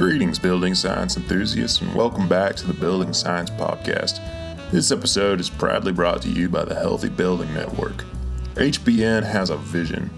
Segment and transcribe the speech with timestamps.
[0.00, 4.18] Greetings, building science enthusiasts, and welcome back to the Building Science Podcast.
[4.70, 8.06] This episode is proudly brought to you by the Healthy Building Network.
[8.54, 10.08] HBN has a vision.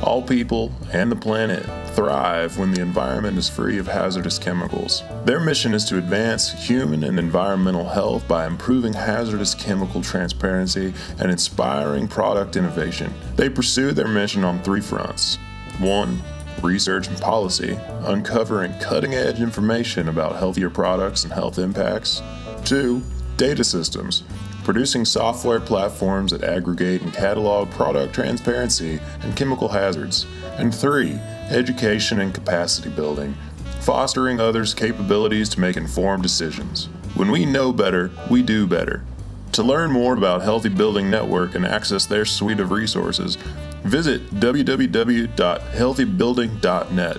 [0.00, 1.64] All people and the planet
[1.96, 5.02] thrive when the environment is free of hazardous chemicals.
[5.24, 11.32] Their mission is to advance human and environmental health by improving hazardous chemical transparency and
[11.32, 13.12] inspiring product innovation.
[13.34, 15.36] They pursue their mission on three fronts.
[15.80, 16.22] One,
[16.62, 22.22] research and policy, uncovering cutting edge information about healthier products and health impacts.
[22.64, 23.02] Two,
[23.36, 24.22] data systems,
[24.64, 30.26] producing software platforms that aggregate and catalog product transparency and chemical hazards.
[30.58, 31.12] And three,
[31.50, 33.36] education and capacity building,
[33.80, 36.88] fostering others' capabilities to make informed decisions.
[37.14, 39.04] When we know better, we do better.
[39.52, 43.36] To learn more about Healthy Building Network and access their suite of resources,
[43.84, 47.16] visit www.healthybuilding.net.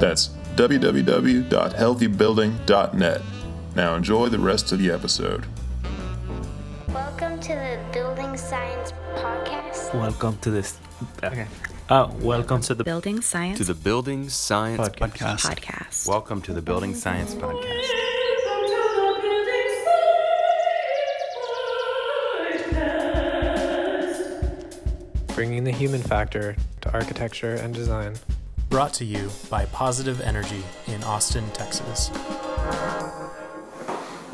[0.00, 3.22] That's www.healthybuilding.net.
[3.74, 5.46] Now enjoy the rest of the episode.
[6.88, 9.94] Welcome to the Building Science Podcast.
[9.94, 10.78] Welcome to this.
[11.24, 11.46] Okay.
[11.90, 15.40] Oh, welcome to the Building Science to the Building Science podcast.
[15.40, 16.06] Podcast.
[16.06, 18.21] Welcome to the Building Science Podcast.
[25.34, 28.16] Bringing the human factor to architecture and design.
[28.68, 32.10] Brought to you by Positive Energy in Austin, Texas.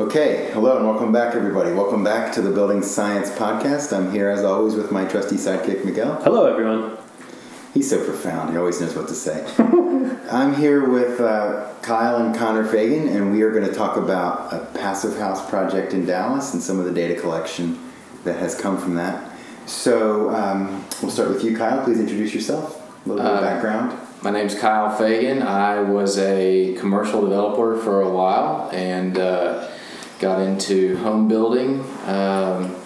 [0.00, 1.72] Okay, hello and welcome back, everybody.
[1.72, 3.96] Welcome back to the Building Science Podcast.
[3.96, 6.20] I'm here, as always, with my trusty sidekick, Miguel.
[6.22, 6.98] Hello, everyone.
[7.74, 9.46] He's so profound, he always knows what to say.
[10.32, 14.52] I'm here with uh, Kyle and Connor Fagin, and we are going to talk about
[14.52, 17.78] a passive house project in Dallas and some of the data collection
[18.24, 19.37] that has come from that.
[19.68, 21.84] So um, we'll start with you, Kyle.
[21.84, 23.98] Please introduce yourself, a little bit of Uh, background.
[24.22, 25.42] My name's Kyle Fagin.
[25.42, 29.68] I was a commercial developer for a while and uh,
[30.20, 31.84] got into home building.
[32.06, 32.76] Um,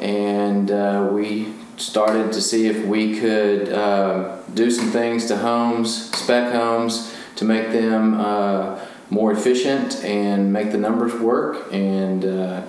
[0.00, 6.10] and uh, we started to see if we could uh, do some things to homes,
[6.16, 11.72] spec homes, to make them uh, more efficient and make the numbers work.
[11.72, 12.62] And uh,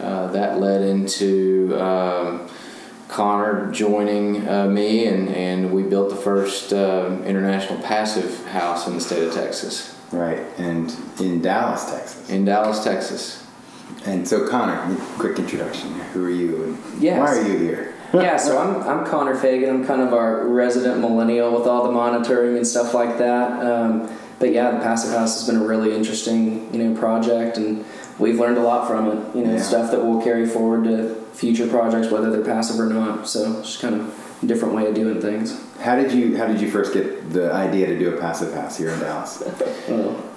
[0.00, 2.48] uh, that led into um,
[3.12, 8.94] Connor joining uh, me, and, and we built the first um international passive house in
[8.94, 12.30] the state of Texas, Right, and in Dallas, Texas.
[12.30, 13.46] in Dallas, Texas.
[14.06, 15.92] And so, Connor, quick introduction.
[16.14, 17.18] Who are you and Yes.
[17.18, 17.94] why are you here?
[18.14, 19.68] yeah, so I'm, I'm Connor Fagin.
[19.68, 23.62] I'm kind of our resident millennial with all the monitoring and stuff like that.
[23.64, 27.84] Um, but yeah, the Passive House has been a really interesting, you know, project, and
[28.18, 29.36] we've learned a lot from it.
[29.36, 29.62] You know, Yeah.
[29.62, 33.26] stuff that we'll carry forward to future projects, whether they're passive or not.
[33.26, 35.60] So it's just kind of a different way of doing things.
[35.80, 38.78] How did you How did you first get the idea to do a passive house
[38.78, 39.42] here in Dallas?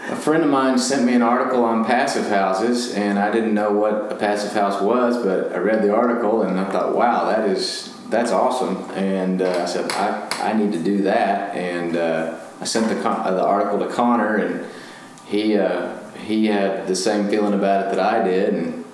[0.07, 3.71] A friend of mine sent me an article on passive houses, and I didn't know
[3.71, 7.49] what a passive house was, but I read the article and I thought, wow, that
[7.49, 8.77] is that's awesome.
[8.91, 11.55] And uh, I said, I, I need to do that.
[11.55, 14.65] And uh, I sent the con- uh, the article to Connor, and
[15.25, 18.85] he uh, he had the same feeling about it that I did, and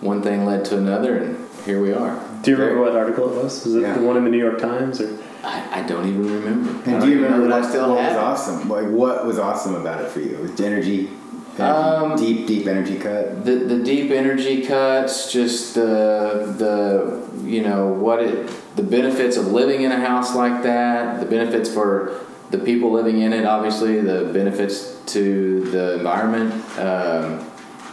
[0.00, 2.22] one thing led to another, and here we are.
[2.42, 3.64] Do you remember what article it was?
[3.64, 3.94] Was it Yeah.
[3.94, 5.16] the one in the New York Times or?
[5.42, 6.70] I, I don't even remember.
[6.70, 8.68] And don't you even remember what, I still what was awesome?
[8.68, 10.36] Like what was awesome about it for you?
[10.38, 11.10] Was energy,
[11.58, 13.44] energy Um, deep, deep energy cut.
[13.44, 19.48] the the deep energy cuts, just the the you know what it the benefits of
[19.48, 22.20] living in a house like that, the benefits for
[22.50, 26.52] the people living in it, obviously the benefits to the environment.
[26.78, 27.44] Um,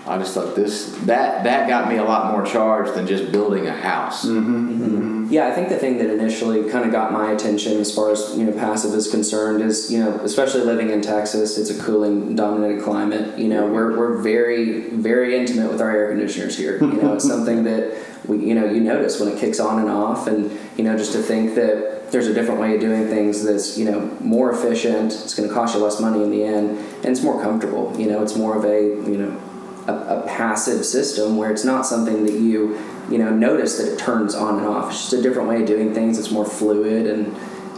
[0.07, 3.67] I just thought this that that got me a lot more charged than just building
[3.67, 4.25] a house.
[4.25, 5.27] Mm-hmm, mm-hmm.
[5.29, 8.35] Yeah, I think the thing that initially kind of got my attention as far as
[8.35, 12.35] you know passive is concerned is you know especially living in Texas, it's a cooling
[12.35, 13.37] dominated climate.
[13.37, 16.79] You know we're, we're very very intimate with our air conditioners here.
[16.79, 19.89] You know it's something that we you know you notice when it kicks on and
[19.89, 23.43] off, and you know just to think that there's a different way of doing things
[23.43, 25.13] that's you know more efficient.
[25.13, 27.95] It's going to cost you less money in the end, and it's more comfortable.
[27.99, 29.50] You know it's more of a you know
[29.87, 32.79] a, a passive system where it's not something that you
[33.09, 34.91] you know notice that it turns on and off.
[34.91, 36.17] It's just a different way of doing things.
[36.19, 37.27] It's more fluid, and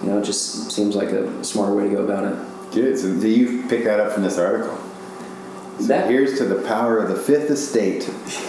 [0.04, 2.74] you know it just seems like a smarter way to go about it.
[2.74, 2.98] Good.
[2.98, 4.78] So do you pick that up from this article?
[5.80, 8.02] So That- here's to the power of the fifth estate,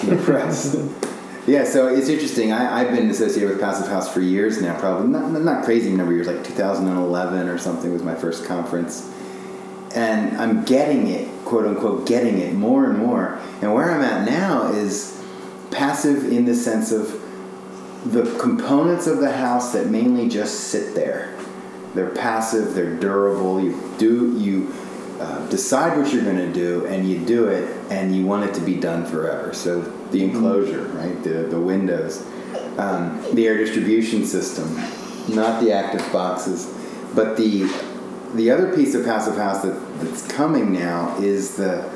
[0.05, 0.77] the press.
[1.47, 2.53] yeah, so it's interesting.
[2.53, 6.13] I, I've been associated with Passive House for years now, probably not, not crazy number
[6.13, 9.11] of years, like 2011 or something was my first conference.
[9.95, 13.39] And I'm getting it, quote unquote, getting it more and more.
[13.61, 15.23] And where I'm at now is
[15.71, 17.21] passive in the sense of
[18.05, 21.35] the components of the house that mainly just sit there.
[21.95, 22.75] They're passive.
[22.75, 23.61] They're durable.
[23.63, 24.75] You do you
[25.21, 28.55] uh, decide what you're going to do and you do it and you want it
[28.55, 29.55] to be done forever.
[29.55, 29.81] So
[30.11, 31.23] the enclosure, right?
[31.23, 32.27] The the windows,
[32.79, 34.75] um, the air distribution system,
[35.35, 36.67] not the active boxes,
[37.15, 37.65] but the
[38.35, 41.91] the other piece of passive house that, that's coming now is the,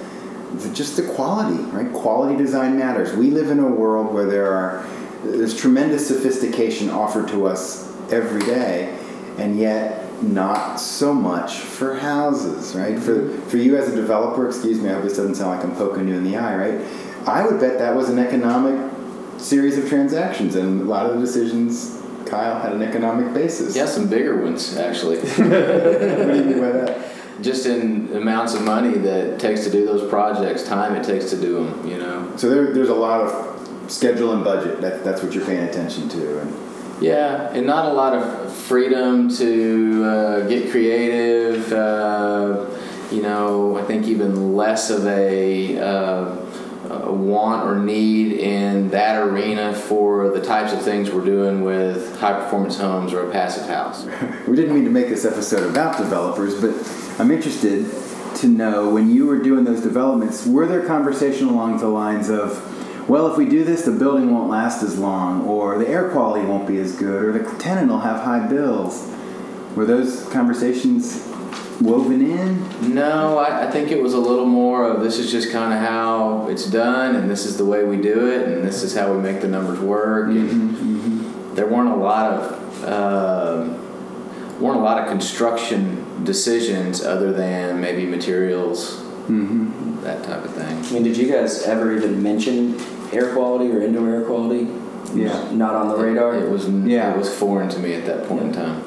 [0.55, 1.93] the just the quality, right?
[1.93, 3.15] Quality design matters.
[3.15, 4.87] We live in a world where there are
[5.25, 8.97] there's tremendous sophistication offered to us every day,
[9.37, 12.99] and yet not so much for houses, right?
[12.99, 13.49] For mm-hmm.
[13.49, 16.09] for you as a developer, excuse me, I hope this doesn't sound like I'm poking
[16.09, 16.81] you in the eye, right?
[17.27, 18.93] I would bet that was an economic
[19.39, 21.99] series of transactions, and a lot of the decisions
[22.29, 23.75] Kyle had an economic basis.
[23.75, 25.19] Yeah, some bigger ones actually.
[25.21, 27.18] what do you mean by that?
[27.41, 31.31] Just in amounts of money that it takes to do those projects, time it takes
[31.31, 31.87] to do them.
[31.87, 32.33] You know.
[32.37, 34.81] So there, there's a lot of schedule and budget.
[34.81, 36.41] That, that's what you're paying attention to.
[36.41, 36.55] And
[37.01, 41.73] Yeah, and not a lot of freedom to uh, get creative.
[41.73, 42.67] Uh,
[43.11, 46.37] you know, I think even less of a, uh,
[46.91, 52.19] a want or need in that arena for the types of things we're doing with
[52.19, 54.05] high performance homes or a passive house.
[54.47, 56.75] we didn't mean to make this episode about developers, but
[57.19, 57.91] I'm interested
[58.37, 63.09] to know when you were doing those developments, were there conversation along the lines of,
[63.09, 66.47] well, if we do this, the building won't last as long, or the air quality
[66.47, 69.13] won't be as good, or the tenant will have high bills?
[69.75, 71.27] Were those conversations
[71.81, 72.95] woven in?
[72.95, 75.81] No, I, I think it was a little more of this is just kind of
[75.81, 79.13] how it's done, and this is the way we do it, and this is how
[79.13, 80.29] we make the numbers work.
[80.29, 83.65] And there weren't a lot of uh,
[84.61, 88.97] weren't a lot of construction decisions other than maybe materials,
[89.29, 90.03] mm-hmm.
[90.03, 90.77] that type of thing.
[90.85, 92.79] I mean, did you guys ever even mention
[93.13, 94.69] air quality or indoor air quality?
[95.15, 95.51] Yeah.
[95.53, 96.35] Not on the radar.
[96.35, 97.13] It was Yeah.
[97.15, 98.83] it was foreign to me at that point in time.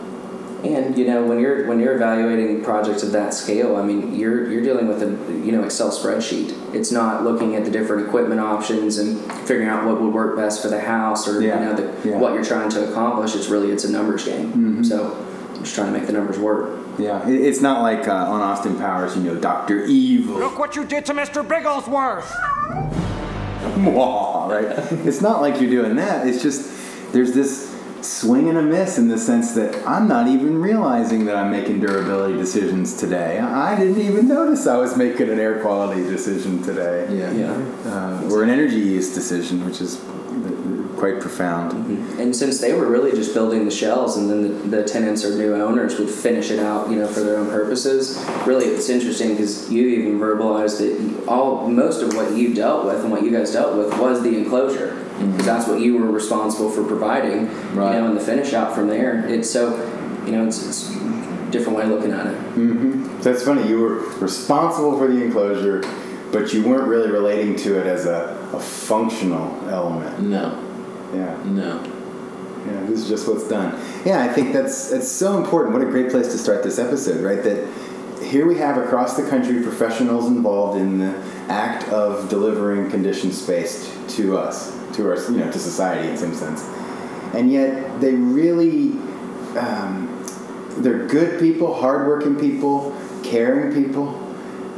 [0.63, 4.48] And you know when you're when you're evaluating projects of that scale, I mean you're
[4.51, 5.07] you're dealing with a
[5.44, 6.54] you know Excel spreadsheet.
[6.75, 10.62] It's not looking at the different equipment options and figuring out what would work best
[10.62, 11.60] for the house or Yeah.
[11.60, 12.18] you know the, Yeah.
[12.19, 13.36] what you're trying to accomplish.
[13.36, 14.50] It's really it's a numbers game.
[14.50, 14.84] Mm-hmm.
[14.84, 15.18] So
[15.62, 16.80] I'm just trying to make the numbers work.
[16.98, 20.40] Yeah, it- it's not like uh, on Austin Powers, you know, Doctor Evil.
[20.40, 21.48] Look what you did to Mr.
[21.48, 22.25] Bigglesworth!
[23.78, 24.92] Mwah, right?
[25.06, 26.25] it's not like you're doing that.
[26.25, 27.69] It's just there's this
[28.02, 31.80] swing and a miss in the sense that I'm not even realizing that I'm making
[31.81, 33.38] durability decisions today.
[33.38, 37.06] I didn't even notice I was making an air quality decision today.
[37.16, 37.31] Yeah.
[37.34, 37.52] Yeah.
[37.86, 40.02] Uh, or an energy use decision, which is
[41.01, 41.74] quite profound.
[41.74, 42.21] Mm-hmm.
[42.21, 45.36] And since they were really just building the shells, and then the, the tenants or
[45.36, 48.24] new owners would finish it out, you know, for their own purposes.
[48.45, 53.01] Really, it's interesting because you even verbalized that all most of what you dealt with
[53.01, 55.31] and what you guys dealt with was the enclosure, mm-hmm.
[55.31, 57.48] because that's what you were responsible for providing.
[57.75, 57.95] Right.
[57.95, 59.27] You know, and the finish out from there.
[59.27, 59.75] It's so,
[60.27, 62.38] you know, it's, it's a different way of looking at it.
[63.24, 63.68] So that's funny.
[63.68, 65.81] You were responsible for the enclosure,
[66.31, 70.19] but you weren't really relating to it as a, a functional element.
[70.21, 70.51] No,
[71.13, 71.42] Yeah.
[71.46, 71.98] no.
[72.66, 73.74] Yeah, this is just what's done.
[74.06, 75.74] Yeah, I think that's that's so important.
[75.74, 77.44] What a great place to start this episode, right?
[77.44, 77.68] That
[78.24, 81.12] here we have across the country professionals involved in the
[81.50, 86.36] act of delivering conditioned space to us, to our, you know, to society in some
[86.36, 86.63] sense,
[87.34, 88.92] and yet they really,
[89.58, 90.24] um,
[90.78, 94.12] they're good people, hardworking people, caring people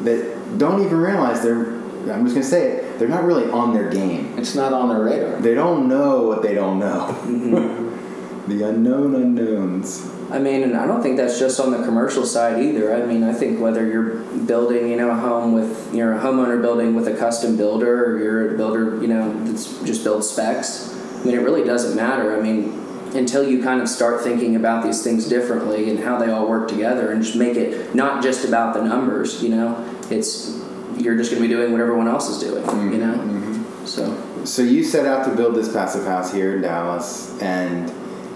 [0.04, 1.74] that don't even realize they're.
[2.12, 2.83] I'm just gonna say it.
[2.98, 4.38] They're not really on their game.
[4.38, 5.42] It's not on their radar.
[5.42, 7.08] They don't know what they don't know.
[7.24, 8.48] Mm-hmm.
[8.48, 10.10] the unknown unknowns.
[10.32, 12.94] I mean, and I don't think that's just on the commercial side either.
[12.94, 16.62] I mean, I think whether you're building, you know, a home with, you're a homeowner
[16.62, 20.94] building with a custom builder, or you're a builder, you know, that's just builds specs.
[21.22, 22.36] I mean, it really doesn't matter.
[22.36, 22.80] I mean,
[23.16, 26.68] until you kind of start thinking about these things differently and how they all work
[26.68, 29.44] together, and just make it not just about the numbers.
[29.44, 30.63] You know, it's
[30.98, 32.64] you're just going to be doing what everyone else is doing.
[32.92, 34.30] You know, so.
[34.46, 37.90] So you set out to build this passive house here in Dallas, and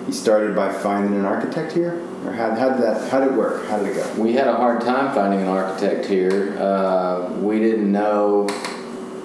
[0.07, 3.11] you started by finding an architect here, or how, how did that?
[3.11, 3.67] How did it work?
[3.67, 4.21] How did it go?
[4.21, 6.57] We had a hard time finding an architect here.
[6.57, 8.47] Uh, we didn't know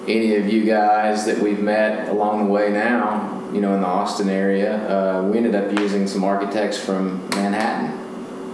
[0.07, 3.87] any of you guys that we've met along the way now, you know, in the
[3.87, 4.75] Austin area.
[4.89, 7.97] Uh, we ended up using some architects from Manhattan.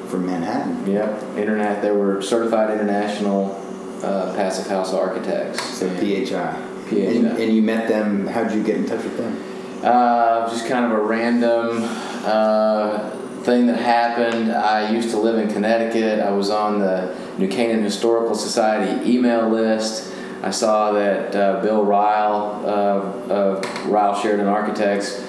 [0.08, 0.86] From Manhattan.
[0.86, 1.82] Yep, internet.
[1.82, 3.59] They were certified international
[4.04, 5.64] uh, passive house architects.
[5.78, 6.54] So PHI.
[6.90, 6.98] PHI.
[6.98, 8.28] And, and you met them.
[8.28, 9.44] How did you get in touch with them?
[9.84, 11.84] Uh, just kind of a random
[12.26, 13.10] uh,
[13.44, 14.52] thing that happened.
[14.52, 16.20] I used to live in Connecticut.
[16.20, 20.14] I was on the New Canaan Historical Society email list.
[20.42, 25.22] I saw that uh, Bill Ryall uh, of Ryall Sheridan Architects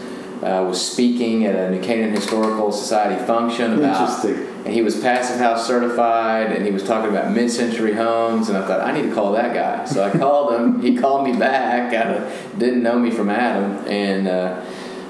[0.42, 4.24] uh, was speaking at a New Canaan Historical Society function about.
[4.64, 8.66] And he was passive house certified, and he was talking about mid-century homes, and I
[8.66, 9.84] thought I need to call that guy.
[9.86, 10.80] So I called him.
[10.86, 11.92] He called me back.
[11.94, 14.64] I didn't know me from Adam, and uh,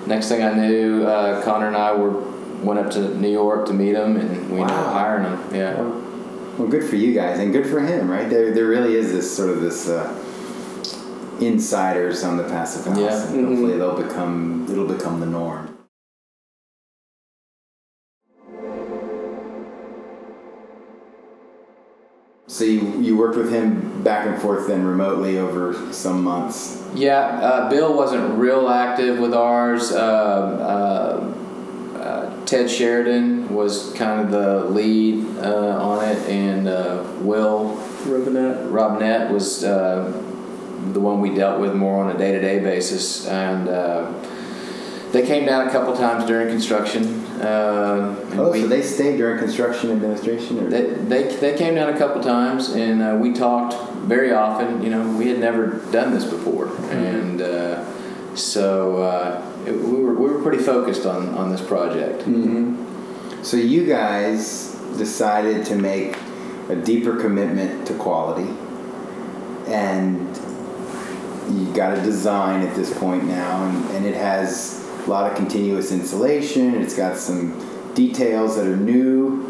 [0.07, 2.21] next thing I knew, uh, Connor and I were
[2.63, 5.55] went up to New York to meet him, and we ended up hiring him.
[5.55, 5.81] Yeah.
[6.59, 8.29] Well, good for you guys, and good for him, right?
[8.29, 10.13] There, there really is this sort of this uh,
[11.41, 13.29] insiders on the passive house, Yeah.
[13.33, 15.70] and hopefully they'll become it'll become the norm.
[22.51, 26.83] So you, you worked with him back and forth then remotely over some months.
[26.97, 29.93] Yeah, uh, Bill wasn't real active with ours.
[29.93, 29.97] Uh,
[31.95, 37.77] uh, uh, Ted Sheridan was kind of the lead uh, on it, and uh, Will
[38.05, 38.69] Robinette.
[38.69, 40.11] Robinette was uh,
[40.93, 43.29] the one we dealt with more on a day to day basis.
[43.29, 44.13] And uh,
[45.13, 47.30] they came down a couple times during construction.
[47.41, 51.93] Uh, Oh, we- so they stayed during construction administration, or they, they, they came down
[51.93, 53.75] a couple times and uh, we talked
[54.07, 54.83] very often.
[54.83, 57.85] You know, we had never done this before, and uh,
[58.37, 62.23] so uh, it, we were we were pretty focused on on this project.
[63.43, 66.17] So you guys decided to make
[66.69, 68.49] a deeper commitment to quality,
[69.67, 70.29] and
[71.51, 75.37] you got a design at this point now, and, and it has a lot of
[75.37, 76.81] continuous insulation.
[76.81, 79.47] It's got some details that are new.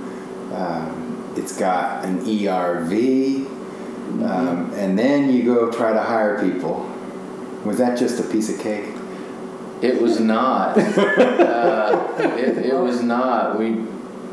[0.52, 3.46] Um, it's got an ERV,
[4.24, 6.90] um, and then you go try to hire people.
[7.64, 8.94] Was that just a piece of cake?
[9.82, 10.76] It was not.
[10.78, 13.58] uh, it, it was not.
[13.58, 13.84] We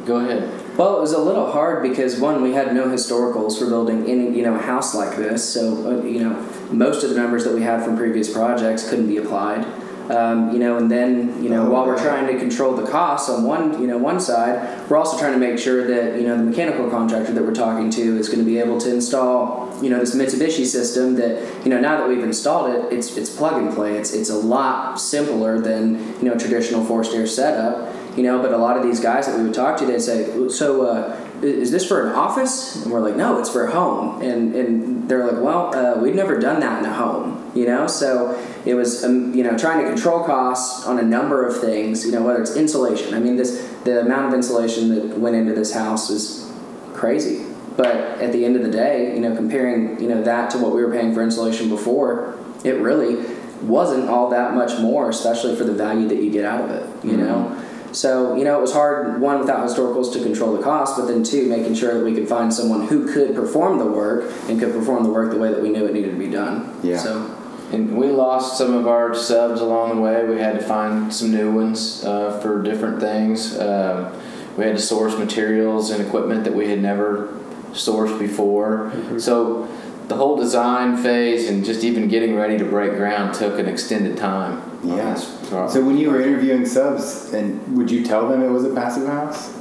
[0.05, 0.77] go ahead.
[0.77, 4.35] Well, it was a little hard because one, we had no historicals for building any
[4.35, 7.53] you know a house like this, so uh, you know most of the numbers that
[7.53, 9.65] we had from previous projects couldn't be applied.
[10.09, 13.29] Um, you know, and then you know Oh, while we're trying to control the costs
[13.29, 16.37] on one you know one side, we're also trying to make sure that you know
[16.37, 19.89] the mechanical contractor that we're talking to is going to be able to install you
[19.89, 23.61] know this Mitsubishi system that you know now that we've installed it, it's it's plug
[23.61, 23.97] and play.
[23.97, 27.93] It's it's a lot simpler than you know traditional forced air setup.
[28.15, 30.49] You know, but a lot of these guys that we would talk to, they'd say,
[30.49, 34.21] "So, uh, is this for an office?" And we're like, "No, it's for a home."
[34.21, 37.87] And and they're like, "Well, uh, we've never done that in a home." You know,
[37.87, 42.05] so it was um, you know trying to control costs on a number of things.
[42.05, 43.13] You know, whether it's insulation.
[43.13, 46.51] I mean, this the amount of insulation that went into this house is
[46.93, 47.45] crazy.
[47.75, 50.73] But at the end of the day, you know, comparing you know that to what
[50.73, 53.23] we were paying for insulation before, it really
[53.61, 57.05] wasn't all that much more, especially for the value that you get out of it.
[57.05, 57.63] You know.
[57.91, 61.23] So, you know, it was hard, one, without historicals to control the cost, but then
[61.23, 64.73] two, making sure that we could find someone who could perform the work and could
[64.73, 66.77] perform the work the way that we knew it needed to be done.
[66.83, 66.97] Yeah.
[66.97, 67.35] So,
[67.71, 70.23] And we lost some of our subs along the way.
[70.25, 73.57] We had to find some new ones uh, for different things.
[73.59, 74.13] Um,
[74.57, 77.27] we had to source materials and equipment that we had never
[77.71, 78.91] sourced before.
[79.19, 79.67] So
[80.07, 84.17] the whole design phase and just even getting ready to break ground took an extended
[84.17, 84.61] time.
[84.83, 85.15] Yeah.
[85.15, 89.07] So when you were interviewing subs, and would you tell them it was a passive
[89.07, 89.57] house?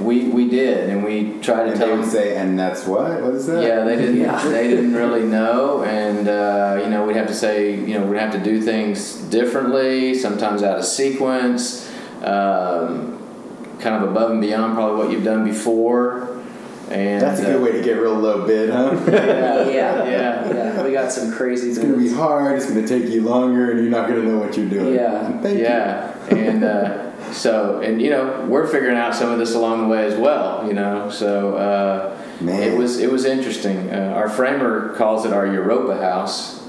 [0.00, 3.22] we we did, and we tried to And tell they them say, and that's what?
[3.22, 3.62] What is that?
[3.62, 4.18] Yeah, they didn't.
[4.18, 4.48] Yeah.
[4.48, 8.18] They didn't really know, and uh, you know, we'd have to say, you know, we'd
[8.18, 11.88] have to do things differently, sometimes out of sequence,
[12.22, 13.18] um,
[13.80, 16.27] kind of above and beyond probably what you've done before.
[16.90, 18.96] And That's a good uh, way to get real low bid, huh?
[19.08, 20.48] Yeah, yeah, yeah.
[20.54, 22.56] yeah, we got some crazy It's gonna be hard.
[22.56, 24.94] It's gonna take you longer, and you're not gonna know what you're doing.
[24.94, 25.40] Yeah.
[25.40, 29.82] Thank yeah, and uh, so, and you know, we're figuring out some of this along
[29.82, 30.66] the way as well.
[30.66, 32.62] You know, so uh, Man.
[32.62, 33.90] it was it was interesting.
[33.90, 36.66] Uh, our framer calls it our Europa house,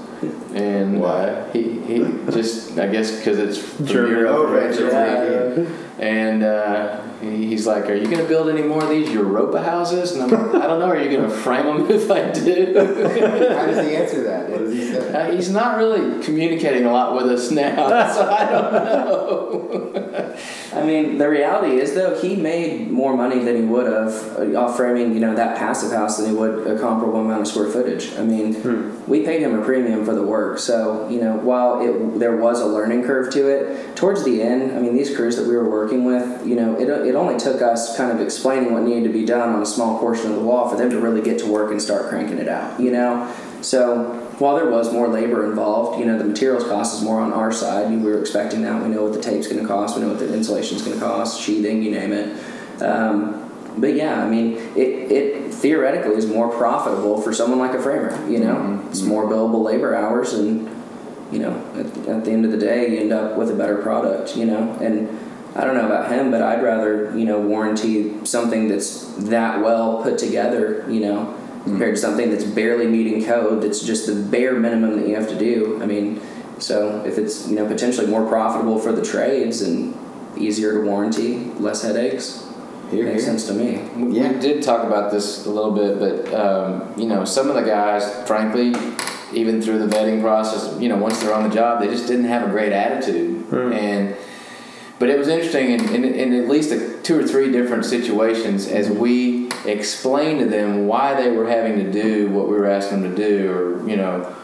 [0.54, 1.08] and Why?
[1.08, 1.98] uh, he he
[2.30, 4.10] just I guess because it's from German.
[4.12, 4.90] Europe right, originally.
[4.90, 5.76] Germany.
[5.98, 9.62] And uh, he- he's like, "Are you going to build any more of these Europa
[9.62, 10.86] houses?" And I'm like, "I don't know.
[10.86, 14.48] Are you going to frame them if I do?" How does he answer that?
[14.48, 15.12] What does he say?
[15.12, 20.36] Uh, he's not really communicating a lot with us now, so I don't know.
[20.72, 24.58] I mean, the reality is though he made more money than he would have uh,
[24.58, 27.68] off framing, you know, that passive house than he would a comparable amount of square
[27.68, 28.12] footage.
[28.14, 30.58] I mean, we paid him a premium for the work.
[30.58, 34.72] So you know, while it there was a learning curve to it, towards the end,
[34.72, 37.62] I mean, these crews that we were working with, you know, it it only took
[37.62, 40.42] us kind of explaining what needed to be done on a small portion of the
[40.42, 42.80] wall for them to really get to work and start cranking it out.
[42.80, 47.02] You know, so while there was more labor involved, you know, the materials cost is
[47.02, 47.90] more on our side.
[47.90, 48.82] We were expecting that.
[48.82, 49.96] We know what the tape's going to cost.
[49.96, 52.82] We know what the insulation's going to cost, sheathing, you name it.
[52.82, 57.82] Um, but yeah, I mean, it, it theoretically is more profitable for someone like a
[57.82, 58.28] framer.
[58.28, 60.68] You know, it's more billable labor hours, and
[61.30, 63.76] you know, at, at the end of the day, you end up with a better
[63.76, 64.36] product.
[64.36, 65.08] You know, and
[65.54, 70.02] I don't know about him, but I'd rather you know warranty something that's that well
[70.02, 73.62] put together, you know, compared to something that's barely meeting code.
[73.62, 75.78] That's just the bare minimum that you have to do.
[75.82, 76.20] I mean,
[76.58, 79.96] so if it's you know potentially more profitable for the trades and
[80.36, 82.46] easier to warranty, less headaches,
[82.92, 83.32] Here, makes here.
[83.32, 83.78] sense to me.
[83.96, 84.32] We, Yeah.
[84.32, 87.62] we did talk about this a little bit, but um, you know, some of the
[87.62, 88.72] guys, frankly,
[89.32, 92.26] even through the vetting process, you know, once they're on the job, they just didn't
[92.26, 94.14] have a great attitude, and.
[95.00, 98.68] But it was interesting in, in, in at least a, two or three different situations
[98.68, 103.00] as we explained to them why they were having to do what we were asking
[103.00, 104.36] them to do, or you know,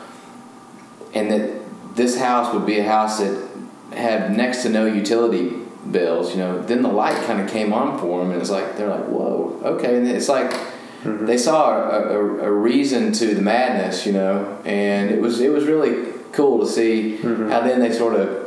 [1.12, 3.48] and that this house would be a house that
[3.92, 5.52] had next to no utility
[5.90, 8.78] bills, you know, then the light kind of came on for them, and it's like
[8.78, 11.26] they're like, "Whoa, okay." And it's like mm-hmm.
[11.26, 15.52] they saw a, a, a reason to the madness, you know, and it was it
[15.52, 17.50] was really cool to see mm-hmm.
[17.50, 18.45] how then they sort of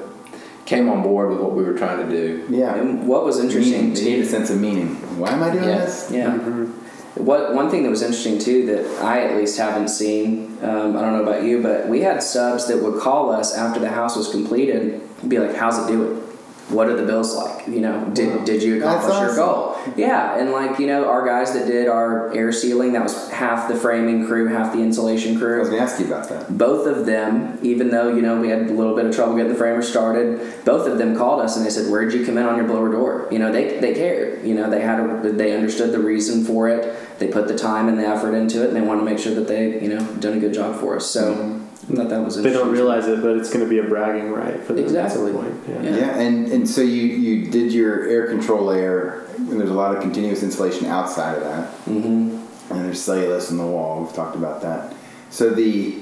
[0.70, 2.46] came on board with what we were trying to do.
[2.50, 2.76] Yeah.
[2.76, 4.90] And what was interesting Meaning, need a sense of meaning.
[5.20, 5.80] Why am I doing Yeah.
[5.86, 6.10] this?
[6.12, 6.38] yeah.
[7.16, 11.02] What one thing that was interesting too that I at least haven't seen, um, I
[11.02, 14.16] don't know about you, but we had subs that would call us after the house
[14.16, 16.22] was completed, and be like, "How's it doing?
[16.70, 17.68] What are the bills like?
[17.68, 21.54] You know, did did you accomplish your goal?" Yeah, and like you know, our guys
[21.54, 25.40] that did our air sealing, that was half the framing crew, half the insulation I
[25.40, 26.58] crew was going to ask you about that.
[26.58, 29.52] both of them, even though you know we had a little bit of trouble getting
[29.52, 32.46] the framer started, both of them called us and they said, "Where'd you come in
[32.46, 34.46] on your blower door?" You know, they they cared.
[34.46, 36.96] You know, they had a, they understood the reason for it.
[37.20, 39.34] They put the time and the effort into it, and they wanted to make sure
[39.36, 41.06] that they you know done a good job for us.
[41.08, 43.84] So I thought that was They don't realize it, but it's going to be a
[43.84, 45.31] bragging right for them Exactly.
[45.31, 45.63] at some point.
[45.67, 45.81] Yeah.
[45.81, 45.98] Yeah.
[45.98, 49.96] Yeah, and, and so you, you did your air control layer, and there's a lot
[49.96, 51.72] of continuous insulation outside of that.
[51.86, 52.74] Mm-hmm.
[52.74, 54.03] And there's cellulose in the wall.
[54.03, 54.93] We've talked about that.
[55.31, 55.98] So the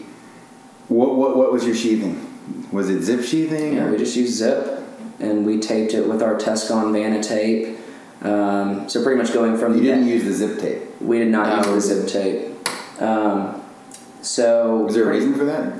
[0.89, 2.24] what what, what was your sheathing?
[2.72, 3.75] Was it zip sheathing?
[3.75, 4.84] Yeah, or- we just used zip,
[5.20, 7.77] and we taped it with our Tescon Vana tape.
[8.22, 11.00] Um, so pretty much going from you didn't use the zip tape.
[11.00, 13.01] we did not No, use the zip tape.
[13.01, 13.57] Um,
[14.27, 15.79] so is there a reason for that?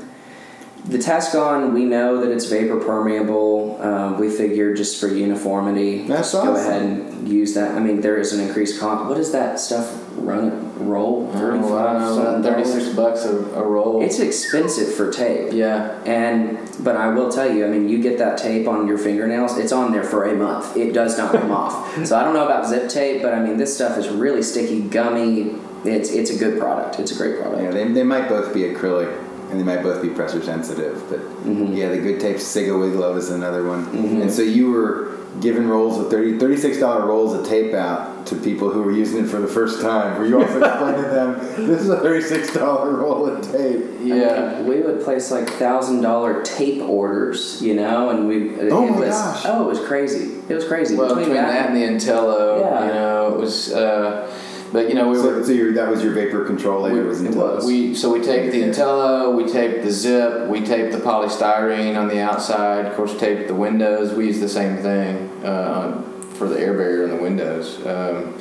[0.86, 3.78] The Tescon, we know that it's vapor permeable.
[3.82, 7.76] Um, we figured just for uniformity, That's just go ahead and use that.
[7.76, 9.06] I mean, there is an increased cost.
[9.10, 10.66] What does that stuff run?
[10.78, 14.02] Roll I don't know, I don't know, something thirty-six bucks a, a roll.
[14.04, 15.52] It's expensive for tape.
[15.52, 16.00] yeah.
[16.06, 19.58] And but I will tell you, I mean, you get that tape on your fingernails,
[19.58, 20.78] it's on there for a month.
[20.78, 22.06] It does not come off.
[22.06, 24.82] So I don't know about zip tape, but I mean, this stuff is really sticky,
[24.84, 25.56] gummy.
[25.88, 27.00] It's it's a good product.
[27.00, 27.64] It's a great product.
[27.64, 29.16] Yeah, they, they might both be acrylic,
[29.52, 31.04] and they might both be pressure sensitive.
[31.10, 31.74] But Mm-hmm.
[31.76, 33.88] yeah, the good tape SIGA Wigluv is another one.
[34.22, 38.70] And so you were giving rolls of 30 $36 rolls of tape out to people
[38.72, 40.18] who were using it for the first time.
[40.20, 43.86] Were you also explaining to them this is a $36 roll of tape?
[44.02, 44.62] Yeah.
[44.64, 48.60] we would place like thousand dollar tape orders, you know, and we.
[48.72, 49.44] Oh it my was, gosh.
[49.46, 50.34] Oh, it was crazy.
[50.50, 50.96] It was crazy.
[50.98, 52.88] Well, between that and the Intello, Yeah.
[52.88, 53.72] you know, it was.
[53.72, 54.30] Uh,
[54.74, 55.44] but you know, we So, were.
[55.44, 57.56] so your, that was your vapor control layer was it Intellis.
[57.56, 57.66] was.
[57.66, 62.08] We so we taped the Intello, we taped the zip, we taped the polystyrene on
[62.08, 62.86] the outside.
[62.86, 64.14] Of course, taped the windows.
[64.14, 66.02] We used the same thing uh,
[66.36, 68.34] for the air barrier in the windows, um,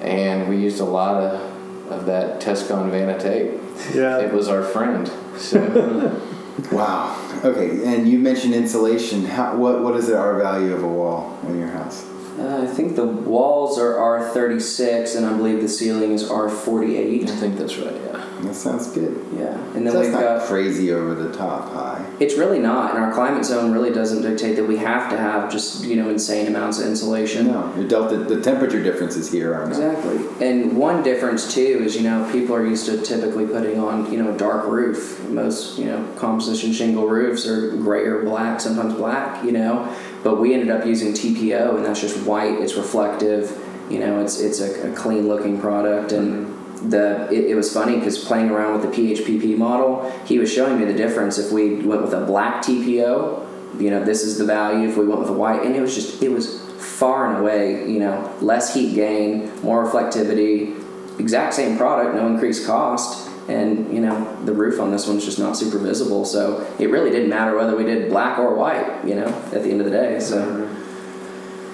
[0.00, 1.52] and we used a lot of
[1.92, 3.52] of that Tescon Vana tape.
[3.94, 4.18] Yeah.
[4.18, 5.10] It was our friend.
[5.36, 5.60] So
[6.72, 7.14] Wow.
[7.44, 9.24] Okay, and you mentioned insulation.
[9.26, 12.04] How, what what is the R value of a wall in your house?
[12.38, 16.28] Uh, I think the walls are R thirty six, and I believe the ceiling is
[16.30, 17.94] R forty I think that's right.
[17.94, 18.22] Yeah.
[18.42, 19.24] That sounds good.
[19.34, 20.46] Yeah, and then So we've that's not got.
[20.46, 22.04] crazy over the top high.
[22.20, 25.50] It's really not, and our climate zone really doesn't dictate that we have to have
[25.50, 27.46] just you know insane amounts of insulation.
[27.46, 29.68] No, your delta, the temperature differences here are not.
[29.70, 30.46] Exactly.
[30.46, 34.22] And one difference too is you know people are used to typically putting on you
[34.22, 35.26] know a dark roof.
[35.30, 39.42] Most you know composition shingle roofs are gray or black, sometimes black.
[39.44, 39.96] You know,
[40.26, 42.54] but we ended up using TPO, and that's just white.
[42.58, 43.56] It's reflective.
[43.88, 46.54] You know, it's it's a, a clean looking product and.
[46.76, 50.78] The it, it was funny because playing around with the PHPP model, he was showing
[50.78, 53.80] me the difference if we went with a black TPO.
[53.80, 55.94] You know, this is the value if we went with a white, and it was
[55.94, 60.78] just it was far and away, you know, less heat gain, more reflectivity,
[61.18, 65.38] exact same product, no increased cost, and you know, the roof on this one's just
[65.38, 69.14] not super visible, so it really didn't matter whether we did black or white, you
[69.14, 70.18] know, at the end of the day.
[70.20, 70.68] So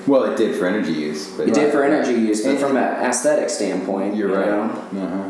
[0.07, 2.77] Well, it did for energy use, but it did for energy use, but And- from
[2.77, 4.47] an aesthetic standpoint, You're you right.
[4.47, 4.63] know,
[5.03, 5.29] Uh-huh.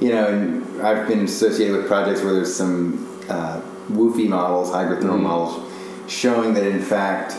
[0.00, 3.60] You know, and I've been associated with projects where there's some uh,
[3.92, 5.60] WUFI models, hydrothermal models,
[6.08, 7.36] showing that in fact,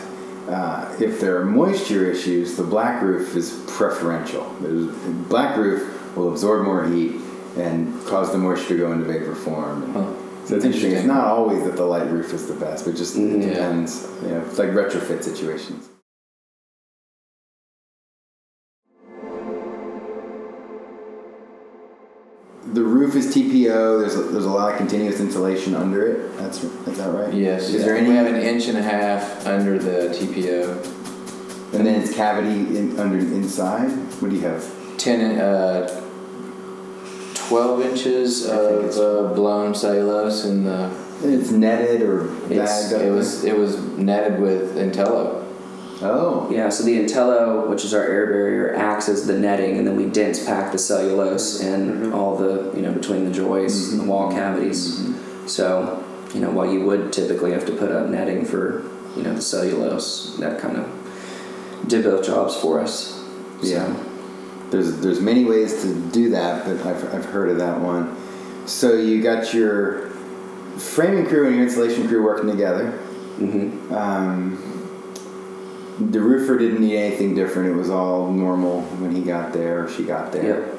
[0.49, 4.45] uh, if there are moisture issues, the black roof is preferential.
[4.61, 4.87] There's,
[5.27, 7.13] black roof will absorb more heat
[7.57, 9.93] and cause the moisture to go into vapor form.
[9.93, 10.13] Huh.
[10.45, 10.91] So it's interesting.
[10.91, 10.93] interesting.
[10.93, 14.07] It's not always that the light roof is the best, but just it depends.
[14.21, 15.89] You know, it's like retrofit situations.
[22.75, 24.01] the roof is TPO.
[24.01, 26.37] There's a, there's a lot of continuous insulation under it.
[26.37, 27.33] That's is that right?
[27.33, 27.69] Yes.
[27.69, 27.85] Is yeah.
[27.85, 28.09] there any?
[28.09, 31.73] We have an inch and a half under the TPO.
[31.73, 33.89] And then it's cavity in, under inside.
[34.21, 34.97] What do you have?
[34.97, 35.39] Ten.
[35.39, 36.01] Uh,
[37.47, 41.05] 12 inches of uh, blown cellulose in the.
[41.23, 43.01] It's netted or bagged up.
[43.01, 45.45] it was it was netted with Intello.
[46.01, 46.49] Oh.
[46.51, 49.95] Yeah, so the Intello, which is our air barrier, acts as the netting, and then
[49.95, 52.13] we dense pack the cellulose and mm-hmm.
[52.13, 54.37] all the, you know, between the joists and the wall mm-hmm.
[54.37, 54.99] cavities.
[54.99, 55.47] Mm-hmm.
[55.47, 56.03] So,
[56.33, 58.83] you know, while you would typically have to put up netting for,
[59.15, 63.23] you know, the cellulose, that kind of did both jobs for us.
[63.63, 63.95] Yeah.
[64.71, 68.17] There's there's many ways to do that, but I've, I've heard of that one.
[68.67, 70.09] So you got your
[70.77, 72.91] framing crew and your insulation crew working together.
[73.37, 73.93] Mm-hmm.
[73.93, 74.71] Um,
[76.11, 77.69] the roofer didn't need anything different.
[77.69, 80.69] It was all normal when he got there or she got there.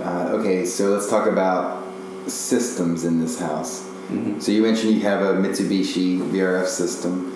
[0.00, 1.84] Uh, okay, so let's talk about
[2.26, 3.88] systems in this house.
[4.40, 7.32] So you mentioned you have a Mitsubishi VRF system.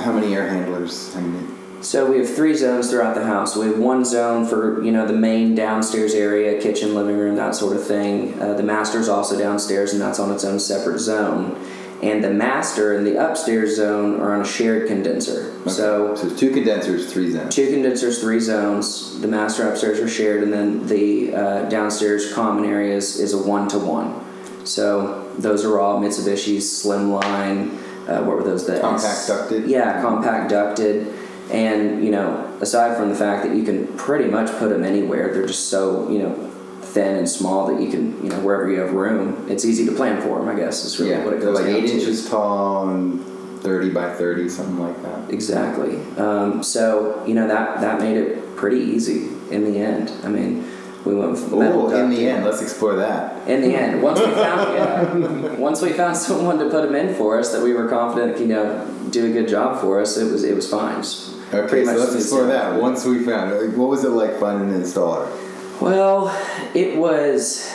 [0.00, 1.14] How many air handlers?
[1.14, 1.46] How many?
[1.82, 3.54] So we have three zones throughout the house.
[3.56, 7.54] We have one zone for you know the main downstairs area, kitchen, living room, that
[7.54, 8.40] sort of thing.
[8.40, 11.56] Uh, the master's also downstairs, and that's on its own separate zone.
[12.02, 15.50] And the master and the upstairs zone are on a shared condenser.
[15.68, 17.54] So So two condensers, three zones.
[17.54, 19.18] two condensers, three zones.
[19.20, 23.68] The master upstairs are shared, and then the uh, downstairs common areas is a one
[23.68, 24.22] to one.
[24.66, 27.78] So those are all Mitsubishi Slimline.
[28.08, 28.66] Uh, what were those?
[28.66, 29.66] The Compact ducted?
[29.66, 31.12] Yeah, compact ducted.
[31.50, 35.32] And you know, aside from the fact that you can pretty much put them anywhere,
[35.32, 36.34] they're just so you know
[36.80, 39.92] thin and small that you can you know wherever you have room, it's easy to
[39.92, 40.48] plan for them.
[40.48, 41.92] I guess is really yeah, what it goes like eight to.
[41.92, 43.24] inches tall and
[43.60, 45.30] thirty by thirty, something like that.
[45.30, 45.96] Exactly.
[46.16, 50.10] Um, so you know that that made it pretty easy in the end.
[50.24, 50.64] I mean,
[51.06, 53.48] we went with metal Oh, in the end, let's explore that.
[53.48, 57.14] In the end, once we found yeah, once we found someone to put them in
[57.14, 60.30] for us that we were confident you know do a good job for us, it
[60.30, 61.02] was it was fine.
[61.02, 62.80] Just Okay, pretty so let's explore that.
[62.80, 65.30] Once we found it, like, what was it like finding an installer?
[65.80, 66.28] Well,
[66.74, 67.72] it was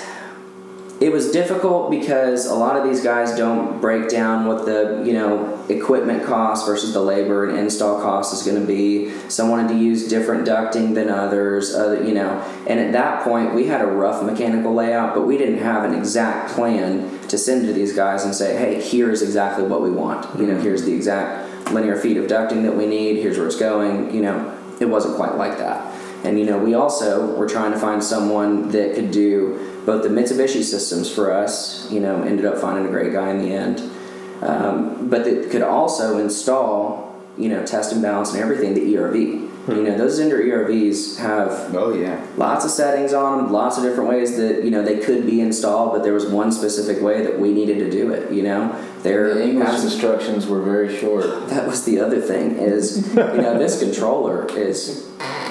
[1.01, 5.13] it was difficult because a lot of these guys don't break down what the you
[5.13, 9.11] know equipment cost versus the labor and install cost is going to be.
[9.27, 12.39] Some wanted to use different ducting than others, other, you know.
[12.67, 15.95] And at that point, we had a rough mechanical layout, but we didn't have an
[15.95, 20.27] exact plan to send to these guys and say, "Hey, here's exactly what we want.
[20.39, 23.17] You know, here's the exact linear feet of ducting that we need.
[23.17, 25.91] Here's where it's going." You know, it wasn't quite like that.
[26.23, 30.09] And you know, we also were trying to find someone that could do both the
[30.09, 31.89] Mitsubishi systems for us.
[31.91, 33.79] You know, ended up finding a great guy in the end,
[34.41, 39.50] um, but that could also install, you know, test and balance and everything the ERV.
[39.67, 43.83] You know, those Zehnder ERVs have Oh yeah, lots of settings on them, lots of
[43.83, 47.21] different ways that you know they could be installed, but there was one specific way
[47.21, 48.31] that we needed to do it.
[48.31, 51.25] You know, their The English instructions were very short.
[51.49, 55.07] that was the other thing is you know this controller is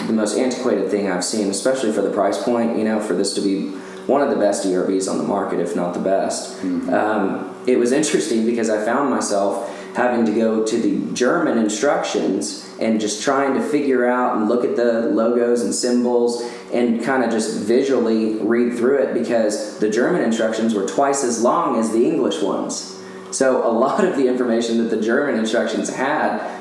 [0.07, 2.79] the most antiquated thing I've seen, especially for the price point.
[2.79, 3.69] You know, for this to be
[4.07, 6.63] one of the best ERVs on the market, if not the best.
[6.65, 12.70] Um, it was interesting because I found myself having to go to the German instructions
[12.81, 17.23] and just trying to figure out and look at the logos and symbols and kind
[17.23, 21.93] of just visually read through it because the German instructions were twice as long as
[21.93, 22.99] the English ones.
[23.31, 26.60] So a lot of the information that the German instructions had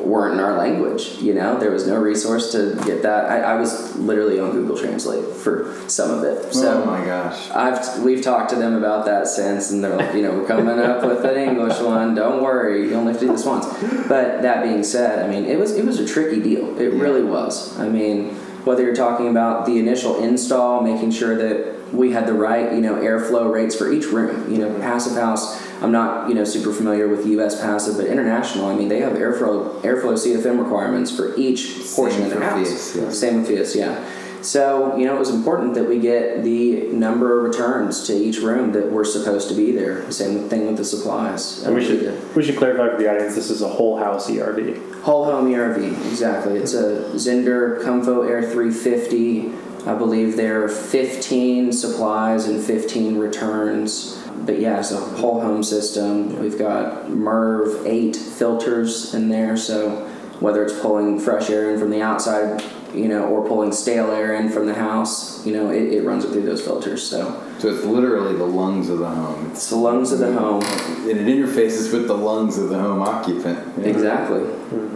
[0.00, 1.18] weren't in our language.
[1.20, 3.30] You know, there was no resource to get that.
[3.30, 6.52] I, I was literally on Google Translate for some of it.
[6.52, 7.50] So oh my gosh.
[7.50, 10.78] I've we've talked to them about that since, and they're like, you know, we're coming
[10.78, 12.14] up with an English one.
[12.14, 13.66] Don't worry, you only have to do this once.
[14.08, 16.78] But that being said, I mean, it was it was a tricky deal.
[16.78, 17.78] It really was.
[17.78, 18.30] I mean,
[18.64, 22.80] whether you're talking about the initial install, making sure that we had the right, you
[22.80, 24.50] know, airflow rates for each room.
[24.52, 25.67] You know, passive house.
[25.80, 27.60] I'm not, you know, super familiar with U.S.
[27.60, 28.66] passive, but international.
[28.66, 32.68] I mean, they have airflow airflow CFM requirements for each portion of for the house.
[32.68, 33.10] PHIUS, yeah.
[33.10, 34.04] Same with PHIUS, yeah.
[34.42, 38.38] So, you know, it was important that we get the number of returns to each
[38.38, 40.10] room that were supposed to be there.
[40.12, 41.64] Same thing with the supplies.
[41.64, 45.02] And we should we should clarify for the audience this is a whole house ERV.
[45.02, 46.56] Whole home ERV, exactly.
[46.56, 49.52] It's a Zehnder Comfo Air 350.
[49.86, 54.22] I believe there are 15 supplies and 15 returns.
[54.44, 56.38] But yeah, so whole home system.
[56.40, 60.06] We've got MERV 8 filters in there, so
[60.40, 62.62] whether it's pulling fresh air in from the outside,
[62.94, 66.24] you know, or pulling stale air in from the house, you know, it, it runs
[66.24, 67.02] it through those filters.
[67.02, 69.50] So So it's literally the lungs of the home.
[69.50, 70.62] It's the lungs of the home.
[70.62, 73.84] And it interfaces with the lungs of the home occupant.
[73.84, 74.42] Exactly.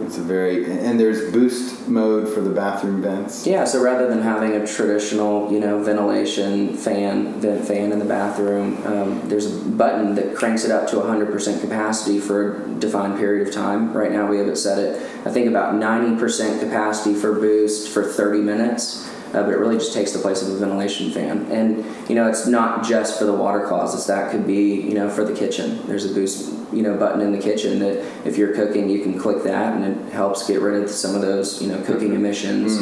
[0.05, 3.45] It's a very and there's boost mode for the bathroom vents.
[3.45, 8.05] Yeah, so rather than having a traditional, you know, ventilation fan, vent fan in the
[8.05, 13.17] bathroom, um, there's a button that cranks it up to 100% capacity for a defined
[13.17, 13.91] period of time.
[13.91, 18.03] Right now, we have it set at, I think, about 90% capacity for boost for
[18.03, 19.09] 30 minutes.
[19.33, 21.47] Uh, but it really just takes the place of a ventilation fan.
[21.51, 24.05] And you know, it's not just for the water closets.
[24.05, 25.79] That could be you know for the kitchen.
[25.87, 29.17] There's a boost you know button in the kitchen that if you're cooking, you can
[29.19, 32.77] click that, and it helps get rid of some of those you know cooking emissions,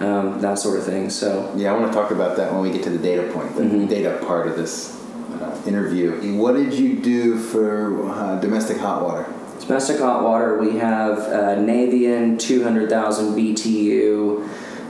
[0.00, 1.08] um, that sort of thing.
[1.08, 3.54] So Yeah, I want to talk about that when we get to the data point,
[3.56, 3.88] the Mhm.
[3.88, 4.98] data part of this
[5.40, 6.36] uh, interview.
[6.36, 9.26] What did you do for uh, domestic hot water?
[9.60, 14.42] domestic hot water, we have uh, Navien 200,000 BTU.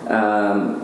[0.09, 0.82] Um,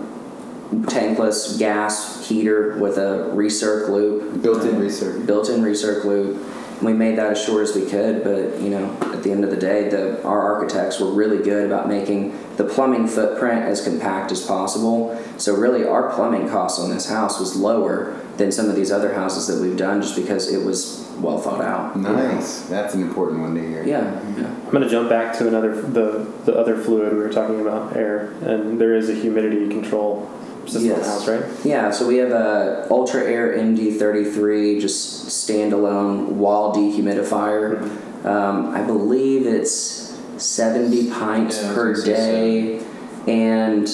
[0.70, 4.42] tankless gas heater with a recirc loop.
[4.42, 5.26] Built-in recirc.
[5.26, 6.44] Built-in recirc loop.
[6.82, 9.50] We made that as short as we could, but you know, at the end of
[9.50, 14.30] the day, the our architects were really good about making the plumbing footprint as compact
[14.30, 15.20] as possible.
[15.38, 19.12] So really, our plumbing costs on this house was lower than some of these other
[19.12, 21.96] houses that we've done, just because it was well thought out.
[21.96, 22.62] Nice.
[22.68, 23.84] That's an important one to hear.
[23.84, 24.04] Yeah.
[24.36, 24.46] yeah.
[24.46, 27.96] I'm going to jump back to another the the other fluid we were talking about,
[27.96, 30.30] air, and there is a humidity control
[30.68, 31.44] system the house, right?
[31.64, 37.82] Yeah, so we have a Ultra-Aire MD33, just standalone wall dehumidifier.
[38.24, 42.82] Um, I believe it's 70 pints Yeah, per day,
[43.26, 43.88] and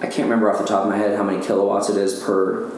[0.00, 2.70] I can't remember off the top of my head how many kilowatts it is per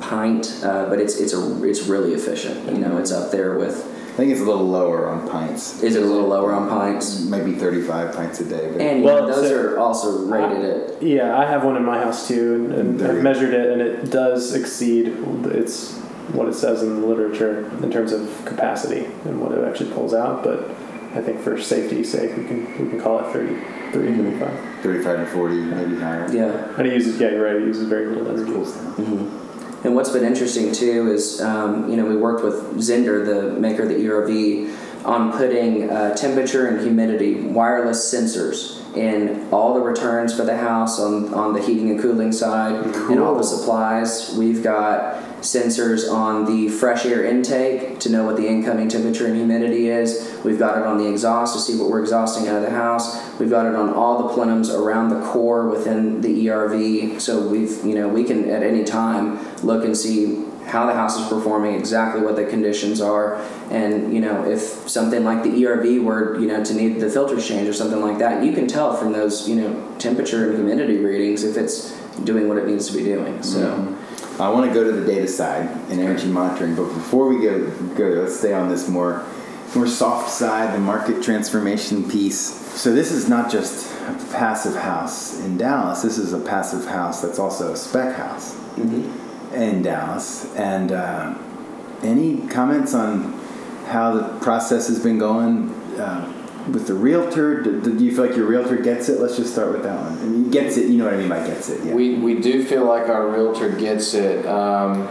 [0.00, 2.70] pint, uh, but it's it's a it's really efficient.
[2.70, 3.96] You know, it's up there with.
[4.20, 5.82] I think it's a little lower on pints.
[5.82, 7.20] Is it a little lower on pints?
[7.24, 8.68] Maybe 35 pints a day.
[8.70, 11.86] But And you Well, those so- are also rated at Yeah, I have one in
[11.86, 15.06] my house too, and, and I've measured it, and it does exceed
[15.46, 15.96] its
[16.34, 20.12] what it says in the literature in terms of capacity and what it actually pulls
[20.12, 20.44] out.
[20.44, 20.68] But
[21.14, 23.54] I think for safety's sake, we can we can call it 30,
[23.92, 24.38] 30 Mm-hmm.
[24.38, 24.82] 35.
[24.82, 26.30] 35 to 40, maybe higher.
[26.30, 26.74] yeah.
[26.76, 27.56] And it uses yeah, you're right.
[27.56, 28.52] It uses very little energy.
[28.52, 28.98] Cool stuff.
[29.84, 33.84] And what's been interesting too is, um, you know, we worked with Zehnder, the maker
[33.84, 40.36] of the ERV, on putting uh, temperature and humidity wireless sensors in all the returns
[40.36, 42.74] for the house on, on the heating and cooling side
[43.10, 44.34] and all the supplies.
[44.36, 49.36] We've got sensors on the fresh air intake to know what the incoming temperature and
[49.36, 50.38] humidity is.
[50.44, 53.38] We've got it on the exhaust to see what we're exhausting out of the house.
[53.38, 57.20] We've got it on all the plenums around the core within the ERV.
[57.20, 61.18] So we've, you know, we can at any time look and see how the house
[61.18, 66.02] is performing, exactly what the conditions are, and you know if something like the ERV
[66.04, 68.94] were you know to need the filters change or something like that, you can tell
[68.94, 71.90] from those you know temperature and humidity readings if it's
[72.22, 73.42] doing what it needs to be doing.
[73.42, 73.96] So.
[74.40, 77.70] I want to go to the data side and energy monitoring, but before we go,
[77.94, 79.26] go let's stay on this more,
[79.74, 82.38] more soft side, the market transformation piece.
[82.80, 86.02] So this is not just a passive house in Dallas.
[86.02, 90.46] This is a passive house that's also a spec house in Dallas.
[90.56, 91.36] And uh,
[92.02, 93.34] any comments on
[93.88, 97.62] how the process has been going uh, with the realtor?
[97.62, 99.20] Do, do you feel like your realtor gets it?
[99.20, 100.18] Let's just start with that one.
[100.18, 100.88] I mean, gets it.
[100.88, 101.84] You know what I mean by gets it.
[101.84, 101.94] Yeah.
[101.94, 104.46] We, we do feel like our realtor gets it.
[104.46, 105.08] Um,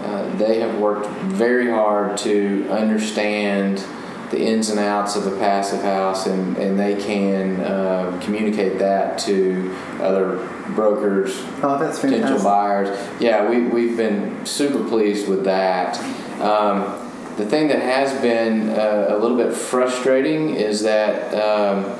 [0.00, 3.84] uh, they have worked very hard to understand
[4.30, 9.18] the ins and outs of a passive house, and, and they can uh, communicate that
[9.18, 12.88] to other brokers, oh, that's potential buyers.
[13.20, 15.98] Yeah, we, we've been super pleased with that.
[16.40, 17.01] Um,
[17.36, 21.98] the thing that has been uh, a little bit frustrating is that um,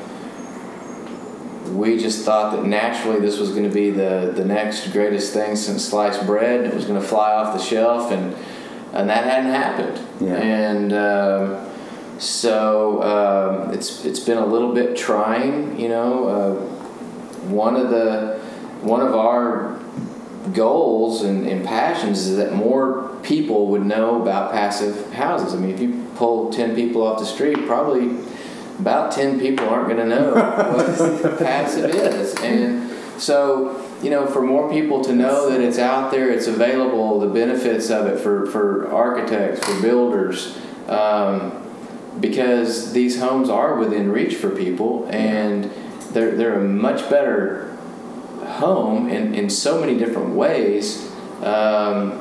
[1.77, 5.57] we just thought that naturally this was going to be the, the next greatest thing
[5.57, 6.65] since sliced bread.
[6.65, 8.35] It was going to fly off the shelf, and
[8.93, 10.07] and that hadn't happened.
[10.21, 10.35] Yeah.
[10.37, 11.71] And um,
[12.21, 15.81] so um, it's it's been a little bit trying.
[15.81, 16.55] You know, uh,
[17.49, 18.39] one of the
[18.83, 19.72] one of our
[20.53, 25.55] goals and, and passions is that more people would know about passive houses.
[25.55, 28.17] I mean, if you pull ten people off the street, probably
[28.79, 30.33] about 10 people aren't going to know
[31.23, 32.35] what passive is.
[32.43, 37.21] And so, you know, for more people to know that it's out there, it's available,
[37.21, 41.59] the benefits of it for, for architects, for builders, um,
[42.21, 45.71] because these homes are within reach for people and
[46.11, 47.72] they're, they're a much better
[48.53, 51.11] home in, in so many different ways.
[51.43, 52.19] Um,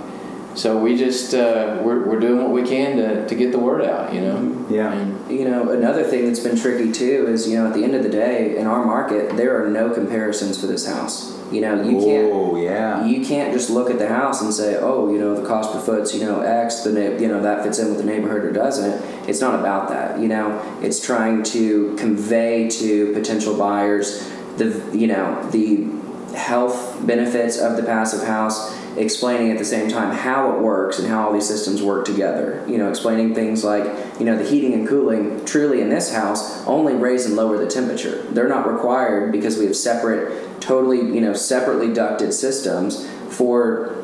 [0.55, 3.85] so we just uh, we're, we're doing what we can to, to get the word
[3.85, 4.13] out.
[4.13, 4.65] You know.
[4.69, 4.91] Yeah.
[4.91, 7.95] And, You know, another thing that's been tricky too is, you know, at the end
[7.95, 11.37] of the day, in our market, there are no comparisons for this house.
[11.51, 12.31] You know, you can't.
[12.33, 13.05] Oh yeah.
[13.05, 15.79] You can't just look at the house and say, "Oh, you know, the cost per
[15.79, 18.51] foot's you know X." The na- you know that fits in with the neighborhood or
[18.51, 19.03] doesn't.
[19.29, 20.19] It's not about that.
[20.19, 25.87] You know, it's trying to convey to potential buyers the you know the
[26.33, 31.07] health benefits of the passive house, explaining at the same time how it works and
[31.07, 32.63] how all these systems work together.
[32.67, 33.83] You know, explaining things like
[34.19, 37.67] you know the heating and cooling truly in this house only raise and lower the
[37.67, 38.23] temperature.
[38.31, 44.01] They're not required because we have separate totally you know separately ducted systems for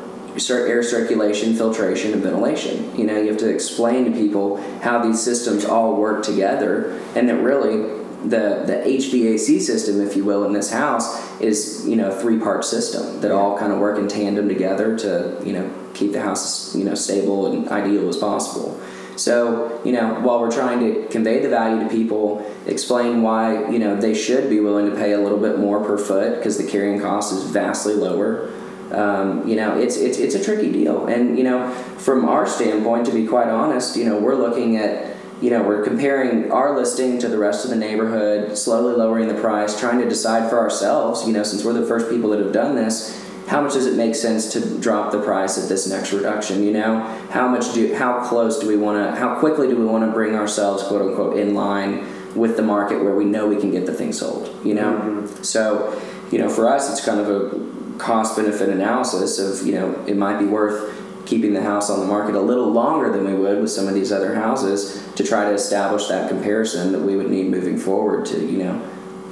[0.48, 2.96] air circulation, filtration, and ventilation.
[2.96, 7.28] You know, you have to explain to people how these systems all work together, and
[7.28, 12.10] that really the the HVAC system, if you will, in this house is you know
[12.10, 15.70] a three part system that all kind of work in tandem together to you know
[15.94, 18.80] keep the house you know stable and ideal as possible.
[19.18, 23.78] So, you know, while we're trying to convey the value to people, explain why, you
[23.78, 26.66] know, they should be willing to pay a little bit more per foot because the
[26.66, 28.52] carrying cost is vastly lower.
[28.92, 31.06] Um, you know, it's, it's, it's a tricky deal.
[31.06, 35.16] And, you know, from our standpoint, to be quite honest, you know, we're looking at,
[35.40, 39.40] you know, we're comparing our listing to the rest of the neighborhood, slowly lowering the
[39.40, 42.52] price, trying to decide for ourselves, you know, since we're the first people that have
[42.52, 46.12] done this, how much does it make sense to drop the price at this next
[46.12, 46.62] reduction?
[46.62, 49.84] You know how much do how close do we want to how quickly do we
[49.84, 53.56] want to bring ourselves quote unquote in line with the market where we know we
[53.56, 54.92] can get the thing sold you know?
[54.92, 55.42] Mm-hmm.
[55.42, 60.04] So you know for us it's kind of a cost benefit analysis of you know
[60.06, 60.94] it might be worth
[61.28, 63.94] keeping the house on the market a little longer than we would with some of
[63.94, 68.24] these other houses to try to establish that comparison that we would need moving forward
[68.24, 68.82] to you know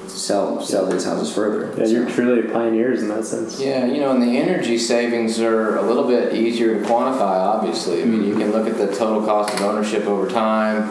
[0.06, 3.59] sell sell these houses further Yeah, you're truly pioneers in that sense.
[3.59, 8.02] Yeah, you know, and the energy savings are a little bit easier to quantify, obviously.
[8.02, 10.88] I mean, you can look at the total cost of ownership over time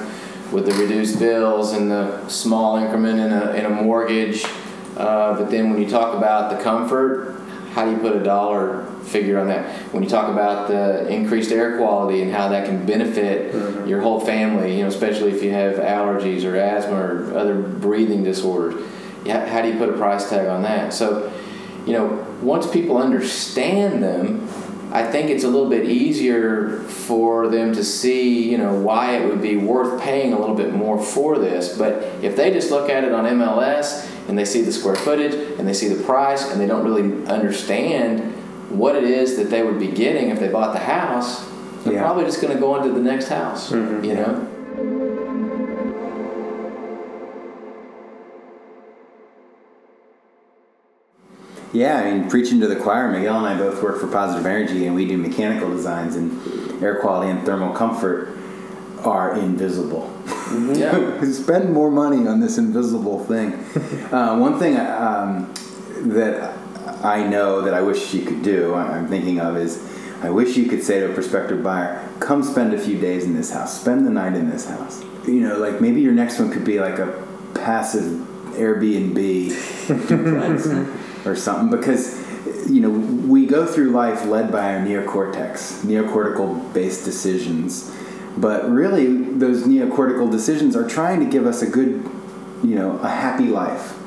[0.52, 4.46] with the reduced bills and the small increment in a, in a mortgage.
[4.96, 7.42] Uh, but then when you talk about the comfort,
[7.76, 9.70] how do you put a dollar figure on that?
[9.92, 13.90] When you talk about the increased air quality and how that can benefit mm-hmm.
[13.90, 18.24] your whole family, you know, especially if you have allergies or asthma or other breathing
[18.24, 18.82] disorders,
[19.26, 20.94] yeah, how do you put a price tag on that?
[20.94, 21.34] So,
[21.86, 24.48] you know, once people understand them,
[24.94, 29.28] I think it's a little bit easier for them to see, you know, why it
[29.28, 31.78] would be worth paying a little bit more for this.
[31.78, 35.34] But if they just look at it on MLS and they see the square footage
[35.58, 38.20] and they see the price and they don't really understand
[38.70, 41.46] what it is that they would be getting if they bought the house,
[41.84, 42.02] they're Yeah.
[42.02, 44.04] probably just going to go into the next house, mm-hmm.
[44.04, 44.48] you know?
[51.74, 54.88] Yeah, I mean, preaching to the choir, Miguel and I both work for Positive Energy,
[54.88, 58.30] and we do mechanical designs, and air quality and thermal comfort
[59.04, 60.10] are invisible.
[60.52, 61.22] Yeah.
[61.32, 63.54] Spend more money on this invisible thing.
[64.12, 65.54] uh, one thing um,
[66.14, 66.58] that
[67.04, 69.84] I know that I wish you could do, I'm thinking of, is
[70.22, 73.36] I wish you could say to a prospective buyer, come spend a few days in
[73.36, 75.04] this house, spend the night in this house.
[75.28, 79.52] You know, like maybe your next one could be like a passive Airbnb
[81.26, 82.24] or something because
[82.70, 87.92] you know we go through life led by our neocortex neocortical based decisions
[88.38, 92.10] but really those neocortical decisions are trying to give us a good
[92.64, 93.98] you know a happy life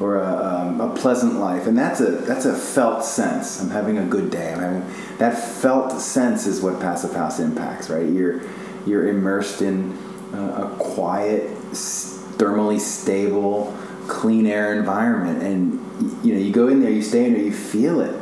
[0.00, 1.66] or a, um, a pleasant life.
[1.66, 3.60] And that's a that's a felt sense.
[3.60, 4.52] I'm having a good day.
[4.52, 8.08] I'm having that felt sense is what passive house impacts right?
[8.08, 8.42] You're
[8.86, 9.92] you're immersed in
[10.32, 15.42] uh, a quiet thermally stable clean air environment.
[15.42, 18.14] And you know you go in there you stay in there you feel it.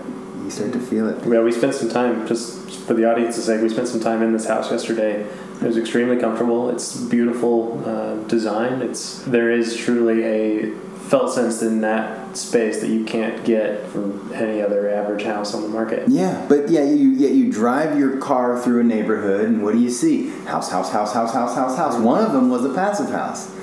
[0.44, 1.26] You start to feel it.
[1.26, 4.32] Yeah, we spent some time, just for the audience's sake, we spent some time in
[4.32, 5.26] this house yesterday.
[5.60, 6.70] It was extremely comfortable.
[6.70, 8.82] It's beautiful uh, design.
[8.82, 10.70] It's there is truly a
[11.08, 15.62] felt sense in that space that you can't get from any other average house on
[15.62, 16.08] the market.
[16.08, 19.80] Yeah, but yeah, you yet you drive your car through a neighborhood, and what do
[19.80, 20.30] you see?
[20.44, 21.96] House, house, house, house, house, house, house.
[21.96, 23.54] One of them was a passive house,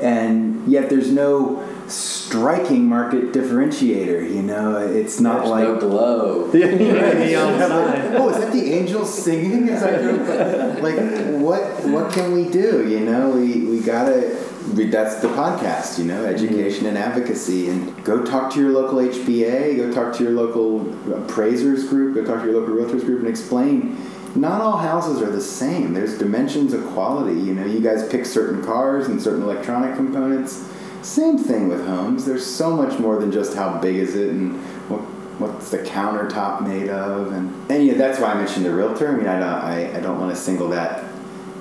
[0.00, 4.28] and yet there's no striking market differentiator.
[4.28, 6.50] You know, it's not There's like no glow.
[6.52, 8.16] Neon sign.
[8.16, 9.68] oh, is that the angels singing?
[9.68, 10.96] Is that like
[11.40, 11.62] what?
[11.86, 12.88] What can we do?
[12.88, 14.44] You know, we we gotta.
[14.74, 18.98] We, that's the podcast, you know, education and advocacy, and go talk to your local
[18.98, 23.20] HBA, go talk to your local appraisers group, go talk to your local realtors group,
[23.20, 23.96] and explain.
[24.34, 25.94] Not all houses are the same.
[25.94, 27.40] There's dimensions of quality.
[27.40, 30.68] You know, you guys pick certain cars and certain electronic components.
[31.06, 32.24] Same thing with homes.
[32.24, 34.56] There's so much more than just how big is it and
[34.90, 35.00] what
[35.38, 39.12] what's the countertop made of, and and that's why I mentioned the realtor.
[39.12, 41.04] I mean, I don't, I, I don't want to single that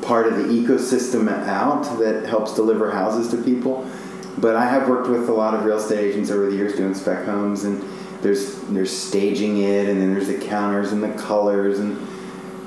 [0.01, 3.87] part of the ecosystem out that helps deliver houses to people.
[4.39, 6.95] But I have worked with a lot of real estate agents over the years doing
[6.95, 7.83] spec homes, and
[8.23, 11.95] there's there's staging it, and then there's the counters and the colors, and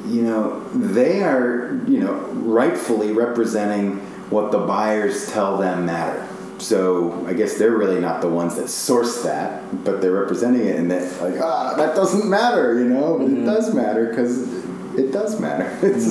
[0.06, 3.96] you know they are you know rightfully representing
[4.30, 6.27] what the buyers tell them matter.
[6.58, 10.76] So I guess they're really not the ones that source that, but they're representing it,
[10.76, 14.64] and that like ah that doesn't matter, you know, but it does matter because
[14.98, 15.76] it does matter.
[15.82, 16.08] It's,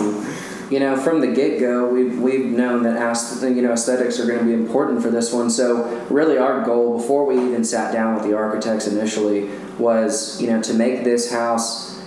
[0.72, 4.26] you know, from the get go, we've, we've known that ast- you know aesthetics are
[4.26, 5.50] going to be important for this one.
[5.50, 10.48] So really, our goal before we even sat down with the architects initially was you
[10.48, 12.02] know to make this house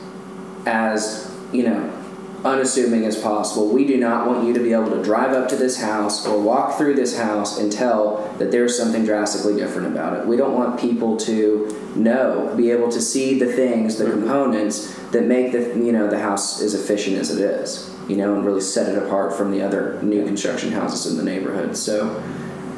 [0.66, 1.99] as you know
[2.44, 3.68] unassuming as possible.
[3.68, 6.40] We do not want you to be able to drive up to this house or
[6.40, 10.26] walk through this house and tell that there's something drastically different about it.
[10.26, 15.24] We don't want people to know, be able to see the things, the components that
[15.26, 18.60] make the you know the house as efficient as it is, you know, and really
[18.60, 21.76] set it apart from the other new construction houses in the neighborhood.
[21.76, 22.22] So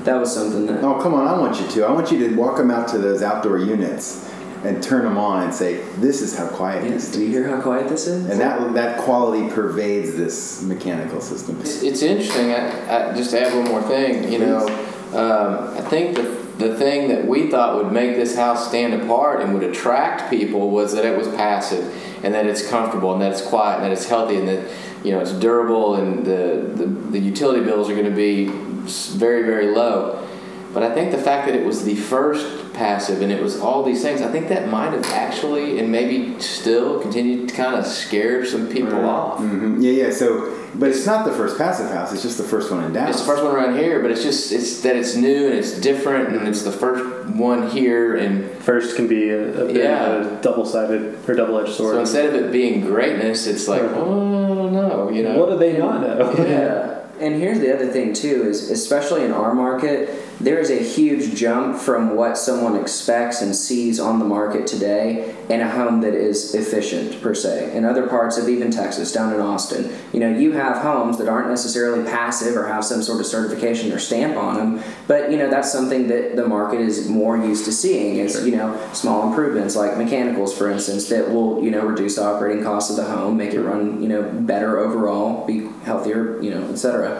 [0.04, 1.84] that was something that oh come on, I want you to.
[1.84, 4.31] I want you to walk them out to those outdoor units
[4.64, 7.48] and turn them on and say, "This is how quiet this is." Do you hear
[7.48, 8.28] how quiet this is?
[8.28, 11.60] And that that quality pervades this mechanical system.
[11.60, 12.52] It's, it's interesting.
[12.52, 14.66] I, I, just to add one more thing, you know,
[15.12, 19.42] um, I think the the thing that we thought would make this house stand apart
[19.42, 21.92] and would attract people was that it was passive
[22.22, 24.70] and that it's comfortable and that it's quiet and that it's healthy and that
[25.04, 29.42] you know it's durable and the the, the utility bills are going to be very
[29.42, 30.26] very low.
[30.72, 33.82] But I think the fact that it was the first passive and it was all
[33.82, 37.86] these things, I think that might have actually and maybe still continued to kind of
[37.86, 39.38] scare some people off.
[39.38, 40.10] hmm Yeah, yeah.
[40.10, 42.12] So, but it's not the first passive house.
[42.14, 43.16] It's just the first one in Dallas.
[43.16, 45.78] It's the first one around here, but it's just it's that it's new and it's
[45.78, 47.04] different and it's the first
[47.36, 50.04] one here and First can be a, a, bit Yeah.
[50.04, 51.94] of a double-sided or double-edged sword.
[51.96, 55.36] so instead of it being greatness, it's like oh no, you know.
[55.38, 56.32] what do they not know?
[56.38, 57.00] Yeah.
[57.22, 61.36] And here's the other thing too is especially in our market, there is a huge
[61.36, 66.14] jump from what someone expects and sees on the market today in a home that
[66.14, 67.76] is efficient per se.
[67.76, 71.28] In other parts of even Texas, down in Austin, you know, you have homes that
[71.28, 75.36] aren't necessarily passive or have some sort of certification or stamp on them, but you
[75.36, 79.28] know that's something that the market is more used to seeing is you know small
[79.28, 83.04] improvements like mechanicals, for instance, that will you know reduce the operating costs of the
[83.04, 87.11] home, make it run you know better overall, be healthier, you know, etc.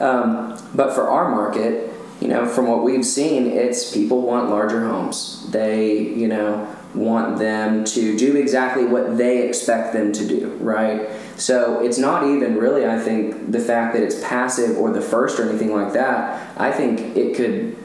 [0.00, 4.86] Um, but for our market, you know, from what we've seen, it's people want larger
[4.86, 5.46] homes.
[5.50, 11.10] They, you know, want them to do exactly what they expect them to do, right?
[11.36, 15.38] So it's not even really, I think, the fact that it's passive or the first
[15.38, 16.58] or anything like that.
[16.58, 17.76] I think it could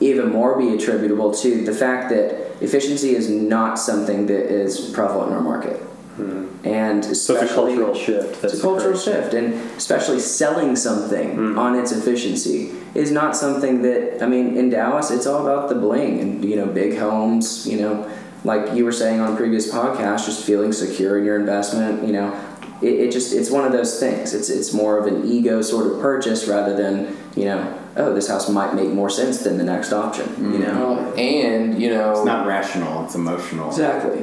[0.00, 5.30] even more be attributable to the fact that efficiency is not something that is prevalent
[5.30, 5.80] in our market.
[6.16, 6.46] Hmm.
[6.64, 8.42] And So it's a cultural shift.
[8.42, 11.58] It's a cultural shift, and especially selling something hmm.
[11.58, 14.56] on its efficiency is not something that I mean.
[14.56, 17.66] In Dallas, it's all about the bling and you know big homes.
[17.66, 18.10] You know,
[18.44, 22.06] like you were saying on previous podcasts, just feeling secure in your investment.
[22.06, 22.40] You know,
[22.80, 24.34] it, it just it's one of those things.
[24.34, 28.28] It's it's more of an ego sort of purchase rather than you know oh this
[28.28, 30.28] house might make more sense than the next option.
[30.38, 30.62] You hmm.
[30.62, 33.04] know, Well, and you know It's not rational.
[33.04, 33.68] It's emotional.
[33.68, 34.22] exactly.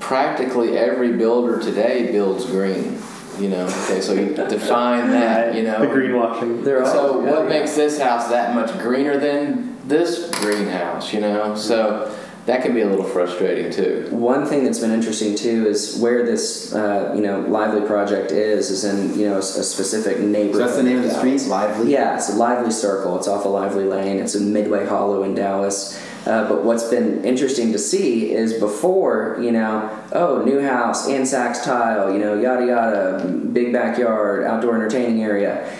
[0.00, 2.98] Practically every builder today builds green.
[3.38, 5.54] You know, okay, so you define that.
[5.54, 6.64] You know, the greenwashing.
[6.64, 7.48] They're So yeah, what yeah.
[7.48, 11.12] makes this house that much greener than this greenhouse?
[11.12, 12.16] You know, so
[12.48, 14.08] that can be a little frustrating too.
[14.10, 18.70] One thing that's been interesting too is where this uh, you know lively project is
[18.70, 20.54] is in you know a, a specific neighborhood.
[20.54, 21.92] So that's the name of the street, Lively.
[21.92, 23.16] Yeah, it's a lively circle.
[23.18, 24.18] It's off of Lively Lane.
[24.18, 26.02] It's in Midway Hollow in Dallas.
[26.28, 31.64] Uh, but what's been interesting to see is before, you know, oh, new house, Ansax
[31.64, 35.74] tile, you know, yada yada, big backyard, outdoor entertaining area.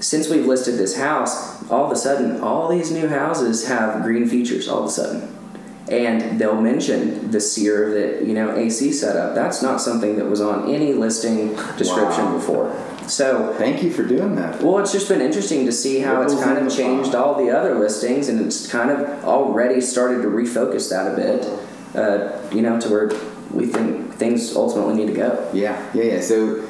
[0.00, 4.28] Since we've listed this house, all of a sudden, all these new houses have green
[4.28, 5.34] features all of a sudden
[5.88, 9.34] and they'll mention the SEER that you know AC setup.
[9.34, 12.34] That's not something that was on any listing description Wow.
[12.34, 12.93] before.
[13.08, 14.62] So Thank you for doing that.
[14.62, 17.22] well, it's just been interesting to see how it's kind of changed pond.
[17.24, 21.46] all the other listings, and it's kind of already started to refocus that a bit.
[21.94, 23.10] Uh, you know, to where
[23.52, 25.50] we think things ultimately need to go.
[25.52, 26.20] Yeah, yeah, yeah.
[26.20, 26.66] So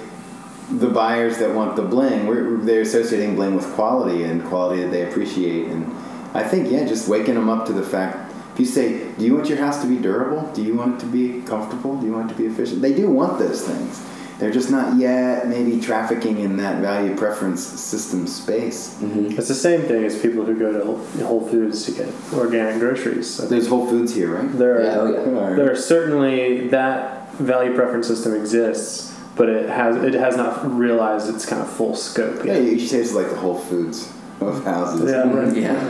[0.71, 4.91] the buyers that want the bling, we're, they're associating bling with quality and quality that
[4.91, 5.69] they appreciate.
[5.69, 5.87] And
[6.35, 8.33] I think, yeah, just waking them up to the fact.
[8.55, 10.49] If you say, "Do you want your house to be durable?
[10.53, 11.97] Do you want it to be comfortable?
[11.97, 14.01] Do you want it to be efficient?" They do want those things.
[14.39, 18.95] They're just not yet maybe trafficking in that value preference system space.
[19.01, 19.39] Mm-hmm.
[19.39, 23.37] It's the same thing as people who go to Whole Foods to get organic groceries.
[23.49, 24.51] There's Whole Foods here, right?
[24.53, 25.57] There are, Yeah, oh, yeah.
[25.57, 31.33] there are certainly that value preference system exists, but it has it has not realized
[31.33, 32.63] its kind of full scope Yeah, yet.
[32.65, 35.11] you should say it's like the Whole Foods of houses.
[35.11, 35.57] Yeah, right.
[35.57, 35.81] Yeah.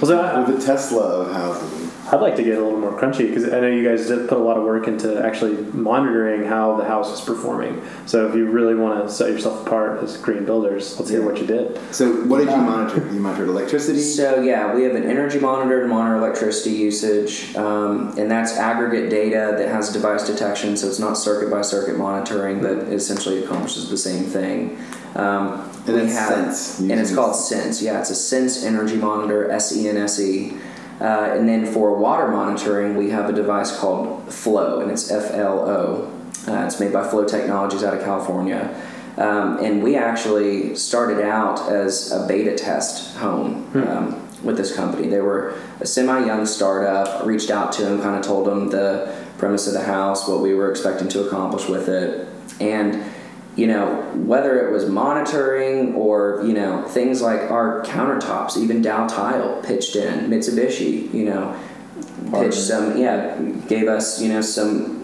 [0.00, 1.92] Well, so I, Or the Tesla of houses.
[2.12, 4.36] I'd like to get a little more crunchy because I know you guys did put
[4.38, 7.82] a lot of work into actually monitoring how the house is performing.
[8.06, 11.26] So if you really want to set yourself apart as green builders, let's hear Yeah.
[11.26, 11.78] what you did.
[11.92, 13.08] So what did you monitor?
[13.12, 14.00] You monitored electricity?
[14.00, 19.08] So yeah, we have an energy monitor to monitor electricity usage, um, and that's aggregate
[19.08, 20.76] data that has device detection.
[20.76, 24.78] So it's not circuit by circuit monitoring, but it essentially accomplishes the same thing.
[25.16, 27.80] Um, And we it's have- Sense, and it's called Sense.
[27.82, 30.54] Yeah, it's a Sense Energy Monitor, S E N S E.
[31.00, 35.32] Uh, and then for water monitoring, we have a device called Flo, and it's F
[35.32, 36.10] L O.
[36.46, 38.80] Uh, it's made by Flo Technologies out of California.
[39.16, 45.08] Um, and we actually started out as a beta test home um, with this company.
[45.08, 49.14] They were a semi young startup, reached out to them, kind of told them the
[49.38, 52.28] premise of the house, what we were expecting to accomplish with it.
[52.60, 53.02] And
[53.56, 59.62] you know, whether it was monitoring or, you know, things like our countertops, even Dal-Tile
[59.62, 61.56] pitched in, Mitsubishi, you know,
[62.32, 63.38] pitched some, yeah,
[63.68, 65.00] gave us, you know, some,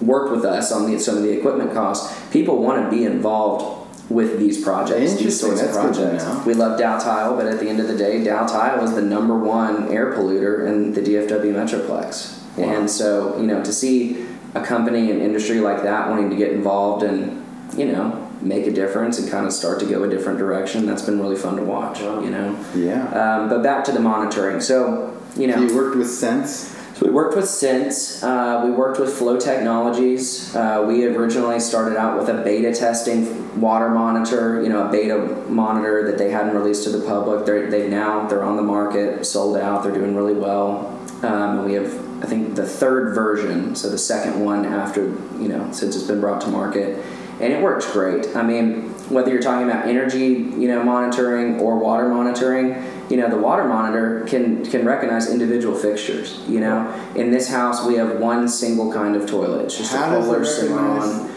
[0.00, 2.18] worked with us on the, some of the equipment costs.
[2.30, 3.76] People want to be involved
[4.10, 6.24] with these projects, these sorts of projects.
[6.46, 9.92] We love Dal-Tile, but at the end of the day, Dal-Tile is the number one
[9.92, 12.38] air polluter in the DFW Metroplex.
[12.56, 12.64] Wow.
[12.64, 16.50] And so, you know, to see a company and industry like that wanting to get
[16.52, 17.39] involved and,
[17.76, 21.02] you know, make a difference and kind of start to go a different direction, that's
[21.02, 22.58] been really fun to watch, you know.
[22.74, 23.06] Yeah.
[23.08, 24.60] Um, but back to the monitoring.
[24.60, 26.50] So, you know, So you worked with Sense.
[26.94, 28.22] so we worked with Sense.
[28.22, 30.54] Uh, we worked with Flo Technologies.
[30.56, 35.18] Uh, we originally started out with a beta testing water monitor, you know, a beta
[35.48, 37.44] monitor that they hadn't released to the public.
[37.46, 39.82] They're, they've now they're on the market, sold out.
[39.82, 40.96] They're doing really well.
[41.22, 41.92] Um, and we have,
[42.22, 45.02] I think, the third version, so the second one after,
[45.38, 47.04] you know, since it's been brought to market,
[47.40, 48.36] and it works great.
[48.36, 53.28] I mean, whether you're talking about energy, you know, monitoring or water monitoring, you know,
[53.28, 56.40] the water monitor can can recognize individual fixtures.
[56.48, 60.16] You know, in this house we have one single kind of toilet, it's just How
[60.16, 61.28] a Kohler Cimarron.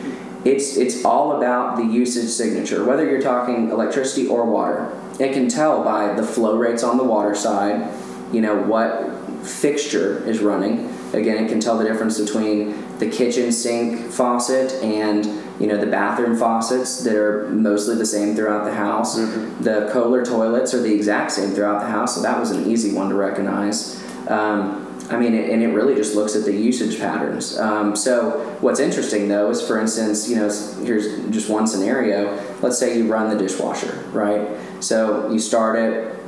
[0.46, 2.84] It's it's all about the usage signature.
[2.84, 7.04] Whether you're talking electricity or water, it can tell by the flow rates on the
[7.04, 7.90] water side.
[8.34, 9.14] You know what
[9.46, 10.94] fixture is running.
[11.14, 15.26] Again, it can tell the difference between the kitchen sink faucet and
[15.64, 19.16] you know the bathroom faucets that are mostly the same throughout the house.
[19.16, 22.94] The Kohler toilets are the exact same throughout the house, so that was an easy
[22.94, 24.04] one to recognize.
[24.28, 27.58] Um, I mean, it, and it really just looks at the usage patterns.
[27.58, 30.50] Um, so what's interesting though is, for instance, you know,
[30.84, 32.38] here's just one scenario.
[32.62, 34.46] Let's say you run the dishwasher, right?
[34.82, 36.20] So you start it,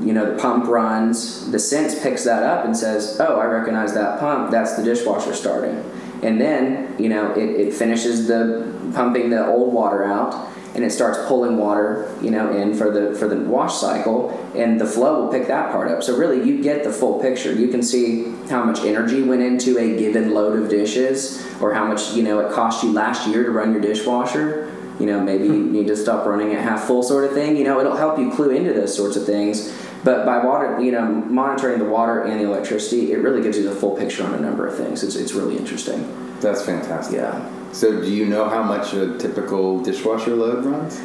[0.00, 3.94] you know, the pump runs, the sense picks that up and says, oh, I recognize
[3.94, 5.84] that pump, that's the dishwasher starting.
[6.22, 10.90] And then, you know, it, it finishes the pumping the old water out and it
[10.90, 15.24] starts pulling water, you know, in for the for the wash cycle and the flow
[15.24, 16.02] will pick that part up.
[16.02, 17.52] So really you get the full picture.
[17.52, 21.86] You can see how much energy went into a given load of dishes or how
[21.86, 25.44] much, you know, it cost you last year to run your dishwasher you know maybe
[25.44, 25.72] you hmm.
[25.72, 28.30] need to stop running at half full sort of thing you know it'll help you
[28.30, 32.40] clue into those sorts of things but by water you know monitoring the water and
[32.40, 35.16] the electricity it really gives you the full picture on a number of things it's,
[35.16, 36.00] it's really interesting
[36.40, 37.16] That's fantastic.
[37.16, 41.00] yeah So do you know how much a typical dishwasher load runs?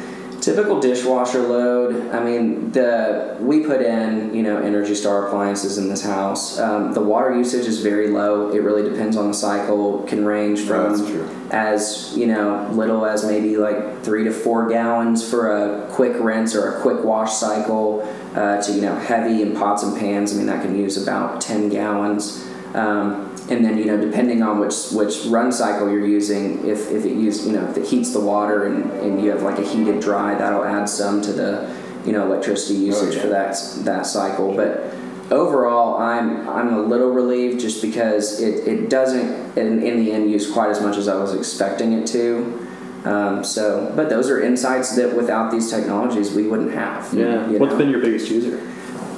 [0.46, 5.88] Typical dishwasher load i mean the we put in you know energy star appliances in
[5.88, 6.58] this house.
[6.58, 8.50] Um, the water usage is very low.
[8.50, 10.02] It really depends on the cycle.
[10.04, 11.28] Can range from true.
[11.50, 16.54] as you know little as maybe like three to four gallons for a quick rinse
[16.54, 18.02] or a quick wash cycle
[18.34, 20.34] uh, to you know heavy in pots and pans.
[20.34, 22.46] I mean that can use about 10 gallons.
[22.74, 27.04] Um, and then you know depending on which which run cycle you're using if, if
[27.04, 29.62] it use you know if it heats the water and, and you have like a
[29.62, 31.72] heated dry that'll add some to the
[32.04, 33.22] you know electricity usage yeah.
[33.22, 34.92] for that that cycle but
[35.30, 40.30] overall i'm i'm a little relieved just because it, it doesn't in, in the end
[40.30, 42.62] use quite as much as i was expecting it to
[43.04, 47.48] um, so but those are insights that without these technologies we wouldn't have Yeah.
[47.48, 47.78] you What's know?
[47.78, 48.60] been your biggest user?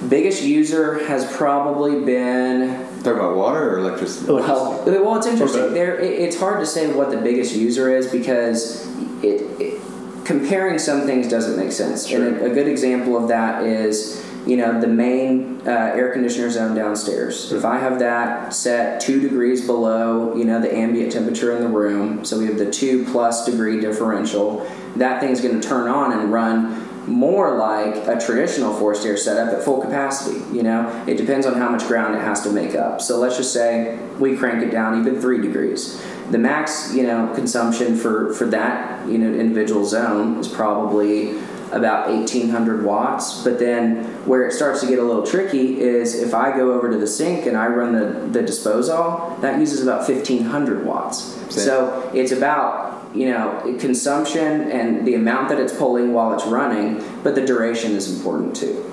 [0.08, 4.32] Biggest user has probably been Talk about water or electricity?
[4.32, 5.62] well, well, it's interesting.
[5.62, 5.74] Okay.
[5.74, 8.86] There, it, it's hard to say what the biggest user is because
[9.22, 9.80] it, it
[10.24, 12.10] comparing some things doesn't make sense.
[12.12, 16.50] And a, a good example of that is, you know, the main uh, air conditioner
[16.50, 17.50] zone downstairs.
[17.52, 21.68] If I have that set two degrees below, you know, the ambient temperature in the
[21.68, 26.12] room, so we have the two plus degree differential, that thing's going to turn on
[26.12, 30.38] and run more like a traditional forced air setup at full capacity.
[30.54, 33.00] You know, it depends on how much ground it has to make up.
[33.00, 36.02] So let's just say we crank it down even three degrees.
[36.30, 41.38] The max, you know, consumption for for that you know individual zone is probably
[41.72, 46.32] about 1800 watts but then where it starts to get a little tricky is if
[46.32, 50.08] i go over to the sink and i run the, the disposal that uses about
[50.08, 56.34] 1500 watts so it's about you know consumption and the amount that it's pulling while
[56.34, 58.84] it's running but the duration is important too.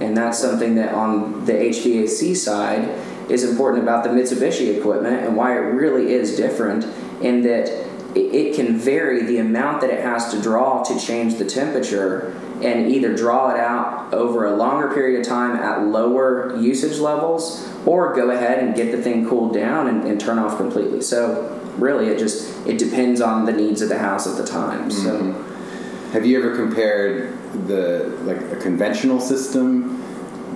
[0.00, 2.88] And that's something that on the hvac side
[3.30, 6.84] is important about the mitsubishi equipment and why it really is different
[7.22, 7.68] in that
[8.14, 12.90] it- can vary the amount that it has to draw to change the temperature and
[12.90, 18.14] either draw it out over a longer period of time at lower usage levels or
[18.14, 21.00] go ahead and get the thing cooled down and, and turn off completely.
[21.00, 24.90] So really it just it depends on the needs of the house at the time
[24.90, 25.32] so
[26.12, 30.00] Have you ever compared the like a conventional system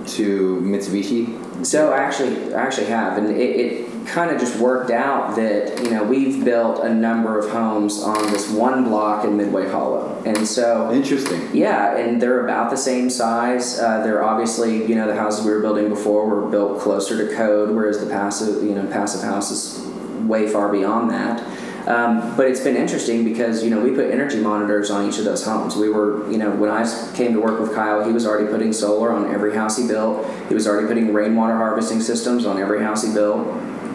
[0.07, 1.65] to Mitsubishi?
[1.65, 5.83] So I actually, I actually have, and it, it kind of just worked out that
[5.83, 10.23] you know we've built a number of homes on this one block in Midway Hollow,
[10.25, 11.41] and so Interesting.
[11.53, 13.77] yeah, and they're about the same size.
[13.77, 17.35] Uh, they're obviously you know the houses we were building before were built closer to
[17.35, 19.85] code, whereas the passive you know passive house is
[20.29, 21.41] way far beyond that.
[21.87, 25.25] Um, but it's been interesting because you know we put energy monitors on each of
[25.25, 25.75] those homes.
[25.75, 26.83] We were you know when I
[27.15, 30.25] came to work with Kyle, he was already putting solar on every house he built.
[30.49, 33.47] He was already putting rainwater harvesting systems on every house he built,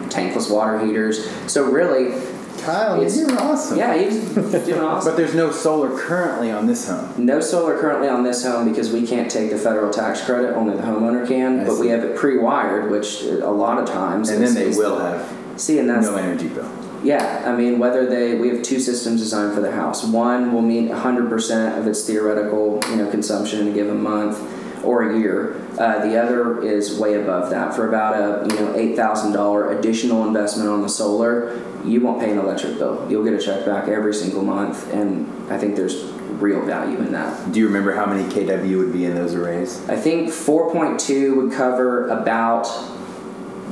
[0.09, 1.29] tankless water heaters.
[1.47, 2.19] So really,
[2.63, 3.77] Kyle, It's- you're awesome.
[3.77, 5.11] yeah, he's doing awesome.
[5.11, 7.13] But there's no solar currently on this home.
[7.23, 10.53] No solar currently on this home because we can't take the federal tax credit.
[10.55, 11.61] Only the homeowner can.
[11.61, 14.29] I but we have it pre-wired, which a lot of times.
[14.29, 16.69] And then they is- will have See, and that's no energy bill.
[17.03, 17.43] yeah.
[17.45, 20.03] I mean, whether they we have two systems designed for the house.
[20.03, 24.37] One will meet 100% of its theoretical you know consumption in a given month
[24.83, 25.61] or a year.
[25.79, 29.77] Uh, the other is way above that for about a you know eight thousand dollar
[29.77, 31.61] additional investment on the solar.
[31.83, 33.05] You won't pay an electric bill.
[33.09, 36.03] You'll get a check back every single month, and I think there's
[36.41, 37.51] real value in that.
[37.51, 39.87] Do you remember how many kW would be in those arrays?
[39.87, 42.65] I think 4.2 would cover about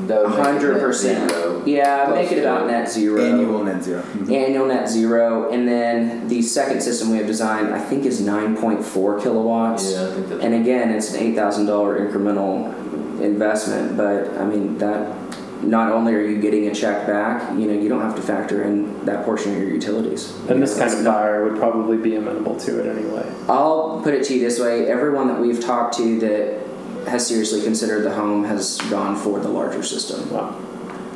[0.07, 1.31] That would make it hundred net percent.
[1.31, 1.63] zero.
[1.65, 2.71] Yeah, Close make it to about it.
[2.71, 3.21] net zero.
[3.21, 4.31] Annual net 0 Mhm.
[4.31, 8.55] Annual net zero, and then the second system we have designed, I think, is nine
[8.57, 9.91] point four kilowatts.
[9.93, 10.43] Yeah, I think that's.
[10.43, 12.73] And again, it's an eight thousand dollar incremental
[13.21, 15.07] investment, but I mean that.
[15.65, 18.63] Not only are you getting a check back, you know you don't have to factor
[18.63, 20.33] in that portion of your utilities.
[20.49, 23.25] And this kind that's of buyer would probably be amenable to it anyway.
[23.47, 26.62] I'll put it to you this way: everyone that we've talked to that
[27.07, 30.29] has seriously considered the home has gone for the larger system.
[30.31, 30.59] Wow.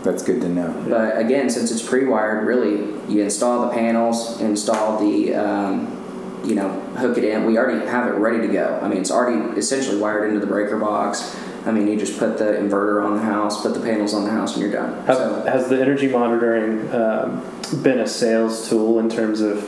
[0.04, 0.86] That's good to know.
[0.88, 6.70] But again, since it's pre-wired, really, you install the panels, install the, um, you know,
[6.98, 7.46] hook it in.
[7.46, 8.80] We already have it ready to go.
[8.82, 11.36] I mean, it's already essentially wired into the breaker box.
[11.66, 14.32] I mean, you just put the inverter on the house, put the panels on the
[14.32, 15.06] house, and you're done.
[15.06, 17.44] Have, So, has the energy monitoring um,
[17.84, 19.68] been a sales tool in terms of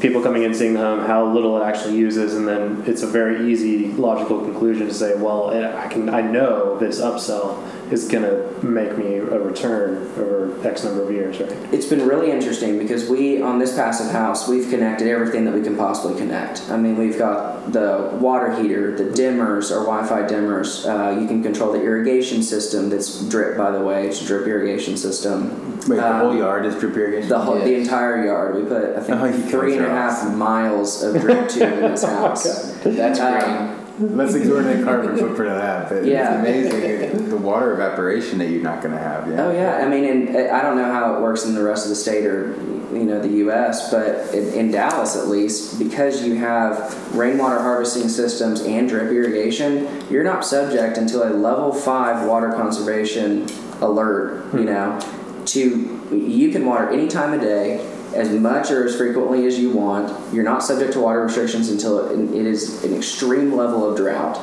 [0.00, 3.06] people coming in seeing the home, how little it actually uses, and then it's a
[3.06, 8.06] very easy logical conclusion to say, well, it, I can I know this upsell is
[8.08, 11.50] going to make me a return over X number of years, right?
[11.72, 15.62] it's been really interesting because we, on this passive house, we've connected everything that we
[15.62, 16.68] can possibly connect.
[16.70, 20.84] I mean, we've got the water heater, the dimmers, our Wi-Fi dimmers.
[20.86, 22.90] Uh, you can control the irrigation system.
[22.90, 24.06] That's drip, by the way.
[24.08, 25.76] It's a drip irrigation system.
[25.86, 27.28] Wait, the Um, whole yard is drip irrigation?
[27.28, 28.56] The whole, the entire yard.
[28.56, 30.38] We put I think Oh, you three and a guys are half awesome.
[30.38, 32.42] miles of drip tube in this house.
[32.82, 33.77] That's Um, green.
[34.00, 35.88] Let's exorbitant carbon footprint of that.
[35.88, 36.40] But Yeah.
[36.42, 39.28] it's amazing the water evaporation that you're not going to have.
[39.28, 39.46] Yeah.
[39.46, 41.84] Oh yeah, I mean, and uh, I don't know how it works in the rest
[41.84, 42.54] of the state or
[42.92, 48.08] you know the U.S., but in, in Dallas at least, because you have rainwater harvesting
[48.08, 53.46] systems and drip irrigation, you're not subject until a level five water conservation
[53.80, 54.52] alert.
[54.54, 54.98] You know,
[55.46, 57.84] to you can water any time of day.
[58.14, 60.32] As much or as frequently as you want.
[60.34, 64.38] You're not subject to water restrictions until it, it is an extreme level of drought.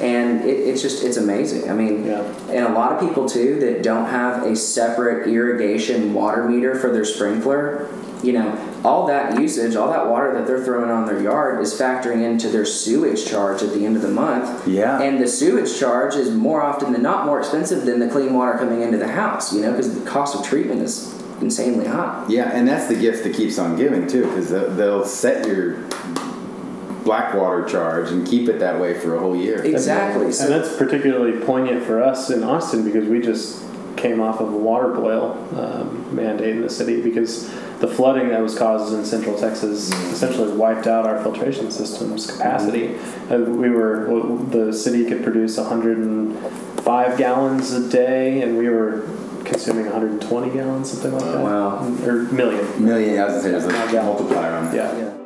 [0.00, 1.70] And it, it's just, it's amazing.
[1.70, 2.22] I mean, Yeah.
[2.48, 6.90] and a lot of people too that don't have a separate irrigation water meter for
[6.92, 7.88] their sprinkler,
[8.22, 11.72] you know, all that usage, all that water that they're throwing on their yard is
[11.74, 14.66] factoring into their sewage charge at the end of the month.
[14.66, 15.00] Yeah.
[15.00, 18.58] And the sewage charge is more often than not more expensive than the clean water
[18.58, 22.28] coming into the house, you know, because the cost of treatment is insanely hot.
[22.30, 25.82] Yeah, and that's the gift that keeps on giving too, because they'll, they'll set your
[27.04, 29.62] black water charge and keep it that way for a whole year.
[29.64, 30.26] Exactly.
[30.26, 33.62] And that's particularly poignant for us in Austin because we just
[33.96, 38.40] came off of a water boil um, mandate in the city because the flooding that
[38.40, 42.96] was caused in central Texas essentially wiped out our filtration system's capacity.
[43.30, 49.08] Uh, we were well, the city could produce 105 gallons a day, and we were
[49.44, 51.42] consuming 120 gallons, something like that.
[51.42, 51.86] Wow.
[52.04, 52.84] Or million.
[52.84, 54.06] Million, I was gonna say, there's a gallon.
[54.06, 54.74] multiplier on that.
[54.74, 54.98] Yeah.
[54.98, 55.18] Yeah.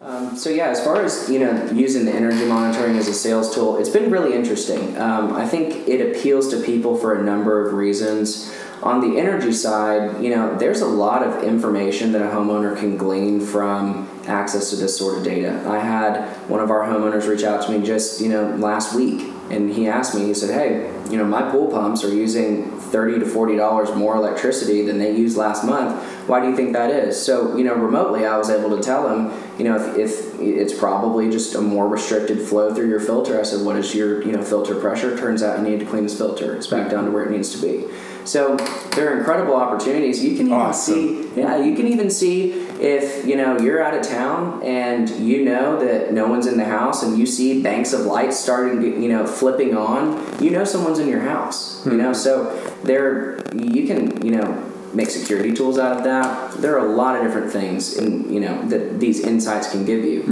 [0.00, 3.54] Um, so yeah, as far as you know, using the energy monitoring as a sales
[3.54, 4.96] tool, it's been really interesting.
[4.98, 8.52] Um, I think it appeals to people for a number of reasons.
[8.82, 12.96] On the energy side, you know, there's a lot of information that a homeowner can
[12.96, 15.62] glean from access to this sort of data.
[15.68, 19.28] I had one of our homeowners reach out to me just you know last week,
[19.50, 20.24] and he asked me.
[20.24, 24.16] He said, "Hey, you know, my pool pumps are using thirty to forty dollars more
[24.16, 26.02] electricity than they used last month.
[26.26, 29.14] Why do you think that is?" So you know, remotely, I was able to tell
[29.14, 33.38] him, you know, if, if it's probably just a more restricted flow through your filter.
[33.38, 36.04] I said, "What is your you know filter pressure?" Turns out you need to clean
[36.04, 36.56] this filter.
[36.56, 37.84] It's back down to where it needs to be.
[38.30, 38.56] So
[38.94, 40.22] there are incredible opportunities.
[40.22, 40.94] You can even Awesome.
[40.94, 45.44] see, yeah, you can even see if you know you're out of town and you
[45.44, 49.02] know that no one's in the house, and you see banks of lights starting, to,
[49.02, 50.22] you know, flipping on.
[50.40, 51.84] You know someone's in your house.
[51.84, 52.14] You know, hmm.
[52.14, 56.52] so there you can you know make security tools out of that.
[56.60, 60.04] There are a lot of different things, in you know that these insights can give
[60.04, 60.22] you.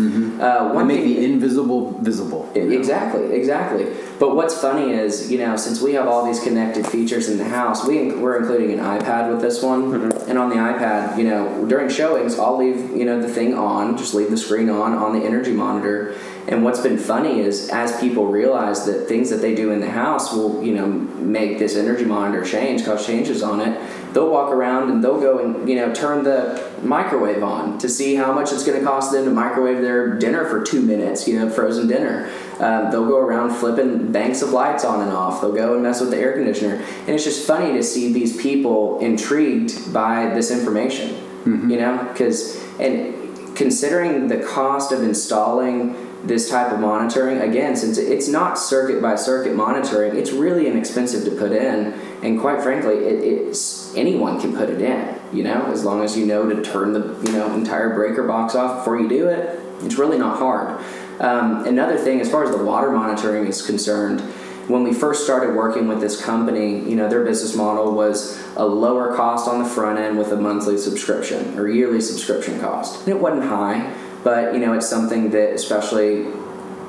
[0.41, 2.51] Uh, One make thing the invisible visible.
[2.55, 2.77] know?
[2.77, 3.87] Exactly, exactly.
[4.19, 7.45] But what's funny is, you know, since we have all these connected features in the
[7.49, 11.67] house, we we're including an iPad with this one, and on the iPad, you know,
[11.67, 15.19] during showings, I'll leave you know the thing on, just leave the screen on on
[15.19, 16.17] the energy monitor.
[16.49, 19.91] And what's been funny is as people realize that things that they do in the
[19.91, 23.79] house will, you know, make this energy monitor change, cause changes on it,
[24.15, 28.15] they'll walk around and they'll go and, you know, turn the microwave on to see
[28.15, 31.39] how much it's going to cost them to microwave their dinner for two minutes, you
[31.39, 32.31] know, frozen dinner.
[32.61, 35.43] Um, they'll go around flipping banks of lights on and off.
[35.43, 36.77] They'll go and mess with the air conditioner.
[36.77, 42.59] And it's just funny to see these people intrigued by this information, you know, because,
[42.81, 47.41] and considering the cost of installing this type of monitoring.
[47.41, 51.95] Again since it's not circuit by circuit monitoring it's really inexpensive to put in.
[52.23, 55.67] And quite frankly it, it's anyone can put it in you know?
[55.67, 59.01] As long as you know to turn the you know entire breaker box off before
[59.01, 60.81] you do it it's really not hard.
[61.21, 64.21] Um, another thing as far as the water monitoring is concerned
[64.69, 68.67] when we first started working with this company, you know, their business model was a
[68.67, 73.01] lower cost on the front end with a monthly subscription or yearly subscription cost.
[73.01, 73.95] And it wasn't high,
[74.25, 76.27] but you know, it's something that especially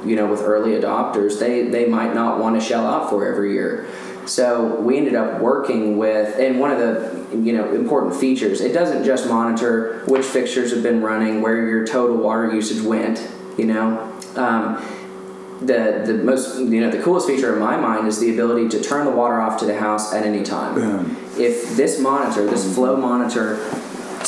[0.05, 3.53] you know, with early adopters, they they might not want to shell out for every
[3.53, 3.87] year.
[4.25, 8.73] So we ended up working with, and one of the you know important features, it
[8.73, 13.27] doesn't just monitor which fixtures have been running, where your total water usage went.
[13.57, 14.81] You know, um,
[15.59, 18.81] the the most you know the coolest feature in my mind is the ability to
[18.81, 21.17] turn the water off to the house at any time.
[21.37, 23.55] If this monitor, this flow monitor,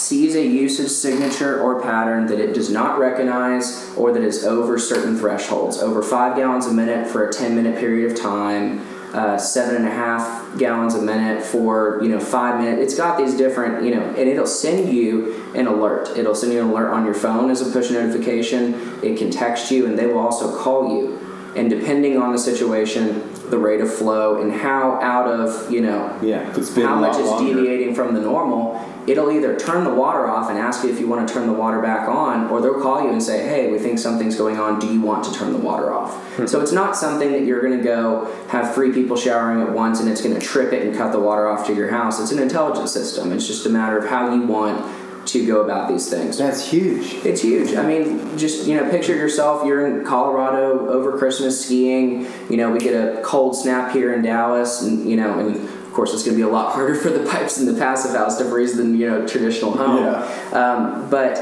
[0.01, 4.77] sees a usage signature or pattern that it does not recognize or that is over
[4.79, 9.37] certain thresholds, over five gallons a minute for a 10 minute period of time, uh,
[9.37, 12.81] seven and a half gallons a minute for you know five minutes.
[12.81, 16.17] It's got these different you know, and it'll send you an alert.
[16.17, 18.73] It'll send you an alert on your phone as a push notification.
[19.03, 21.19] It can text you, and they will also call you.
[21.55, 26.17] And depending on the situation, the rate of flow and how out of you know
[26.21, 27.53] Yeah, it's been how much is longer.
[27.53, 28.75] deviating from the normal,
[29.07, 31.53] it'll either turn the water off and ask you if you want to turn the
[31.53, 34.79] water back on, or they'll call you and say, "Hey, we think something's going on.
[34.79, 36.47] Do you want to turn the water off?" Hmm.
[36.47, 39.99] So it's not something that you're going to go have three people showering at once
[39.99, 42.19] and it's going to trip it and cut the water off to your house.
[42.19, 43.31] It's an intelligent system.
[43.31, 44.85] It's just a matter of how you want
[45.27, 46.37] to go about these things.
[46.37, 47.13] That's huge.
[47.25, 47.75] It's huge.
[47.75, 49.65] I mean, just you know, picture yourself.
[49.65, 52.27] You're in Colorado over Christmas skiing.
[52.49, 55.95] You know, we get a cold snap here in Dallas, and you know, and of
[55.95, 58.37] course, it's going to be a lot harder for the pipes in the passive house
[58.37, 60.05] to freeze than you know traditional home.
[60.53, 61.35] Um, but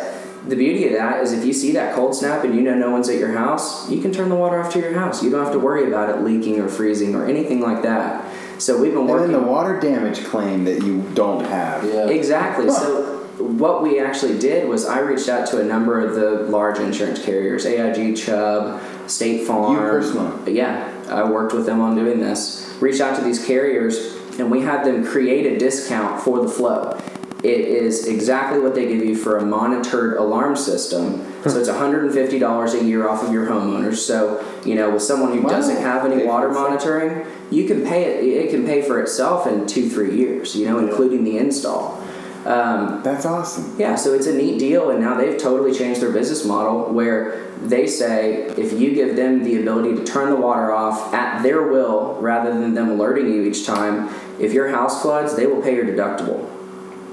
[0.47, 2.89] the beauty of that is if you see that cold snap and you know no
[2.89, 5.22] one's at your house, you can turn the water off to your house.
[5.24, 8.26] You don't have to worry about it leaking or freezing or anything like that.
[8.60, 9.32] So we've been And working.
[9.34, 11.84] then the water damage claim that you don't have.
[11.86, 12.08] Yeah.
[12.10, 12.72] Exactly.
[12.72, 16.80] So what we actually did was I reached out to a number of the large
[16.80, 19.74] insurance carriers, AIG, Chubb, State Farm.
[19.74, 20.54] You personally?
[20.54, 22.66] Yeah, I worked with them on doing this.
[22.82, 26.99] Reached out to these carriers, and we had them create a discount for the flow.
[27.41, 31.25] It is exactly what they give you for a monitored alarm system.
[31.47, 33.95] So it's $150 a year off of your homeowners.
[33.95, 35.49] So, you know, with someone who Wow.
[35.51, 39.65] doesn't have any water monitoring, you can pay it, it can pay for itself in
[39.65, 42.01] two, three years, you know, including the install.
[42.45, 43.75] Um, That's awesome.
[43.77, 47.47] yeah, so it's a neat deal, and now they've totally changed their business model where
[47.61, 51.63] they say if you give them the ability to turn the water off at their
[51.67, 54.09] will rather than them alerting you each time,
[54.39, 56.49] if your house floods, they will pay your deductible.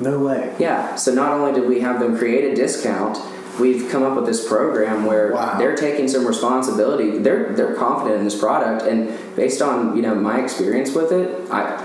[0.01, 0.55] No way.
[0.59, 3.19] Yeah, so not only did we have them create a discount,
[3.59, 5.59] we've come up with this program where Wow.
[5.59, 7.19] they're taking some responsibility.
[7.19, 11.51] They're they're confident in this product, and based on you know my experience with it,
[11.51, 11.83] I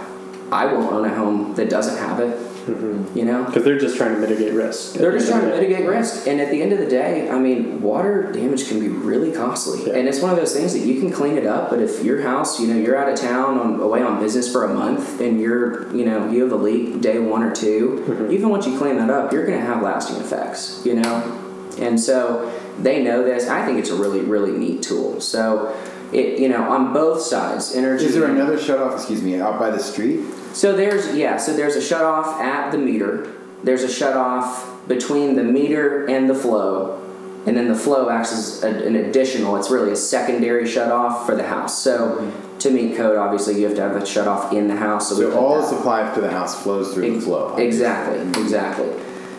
[0.52, 2.38] I won't own a home that doesn't have it.
[2.66, 3.18] Mm-hmm.
[3.18, 4.94] You know, Because they're just trying to mitigate risk.
[4.94, 6.28] they're just trying to mitigate risk.
[6.28, 9.86] And at the end of the day, I mean, water damage can be really costly.
[9.88, 9.98] Yeah.
[9.98, 12.22] And it's one of those things that you can clean it up, but if your
[12.22, 15.40] house, you know, you're out of town on away on business for a month and
[15.40, 18.32] you're, you know, you have a leak day one or 2 mm-hmm.
[18.32, 21.38] even once you clean that up, you're going to have lasting effects, you know?
[21.80, 23.48] And so they know this.
[23.48, 25.22] I think it's a really, really neat tool.
[25.22, 25.76] So,
[26.12, 28.06] it, you know, on both sides, energy.
[28.06, 28.96] Is there another shut off?
[28.96, 30.20] Excuse me, out by the street?
[30.54, 33.32] So there's yeah, so there's a shut off at the meter.
[33.64, 37.00] There's a shut off between the meter and the flow,
[37.46, 39.56] and then the flow acts as a, an additional.
[39.56, 41.82] It's really a secondary shut off for the house.
[41.82, 45.10] So to meet code, obviously you have to have a shut off in the house.
[45.10, 47.56] So, So all the that- supply to the house flows through the Ex- flow.
[47.58, 48.90] Exactly, exactly.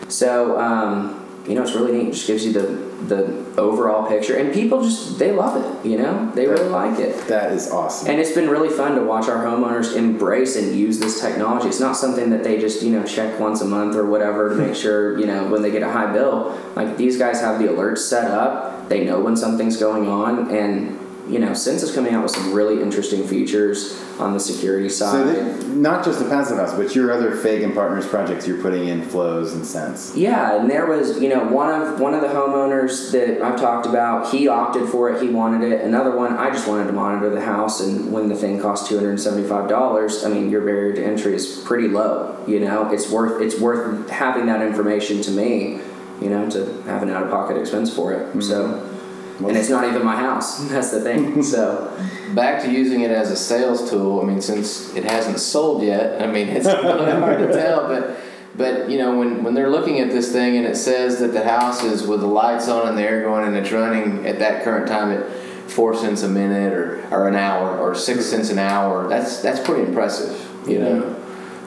[0.09, 2.07] So um, you know, it's really neat.
[2.09, 5.89] It just gives you the the overall picture, and people just they love it.
[5.89, 7.27] You know, they really like it.
[7.27, 8.09] That is awesome.
[8.09, 11.67] And it's been really fun to watch our homeowners embrace and use this technology.
[11.67, 14.55] It's not something that they just, you know, check once a month or whatever to
[14.55, 16.57] make sure, you know, when they get a high bill.
[16.75, 20.99] Like these guys have the alerts set up, they know when something's going on, and,
[21.27, 25.05] you know, Sense is coming out with some really interesting features on the security So
[25.05, 25.33] side.
[25.33, 29.01] th- not just the passive house, but your other Fagin Partners projects, you're putting in
[29.03, 30.15] flows and sense.
[30.15, 33.85] Yeah, and there was, you know, one of one of the homeowners that I've talked
[33.85, 35.81] about, he opted for it, he wanted it.
[35.81, 38.95] Another one, I just wanted to monitor the house, and when the thing costs two
[38.97, 42.37] hundred and seventy five dollars, I mean, your barrier to entry is pretty low.
[42.45, 45.79] You know, it's worth it's worth having that information to me,
[46.21, 48.43] you know, to have an out of pocket expense for it.
[48.43, 48.92] So, mm-hmm.
[49.39, 50.63] And it's not even my house.
[50.69, 51.41] That's the thing.
[51.53, 51.97] So,
[52.33, 54.19] Back to using it as a sales tool.
[54.21, 57.87] I mean, since it hasn't sold yet, I mean, it's a little hard to tell,
[57.87, 58.17] but.
[58.55, 61.43] But you know when, when they're looking at this thing and it says that the
[61.43, 64.63] house is with the lights on and the air going and it's running at that
[64.63, 65.27] current time at
[65.67, 69.59] four cents a minute or, or an hour or six cents an hour, that's that's
[69.59, 71.15] pretty impressive, you know.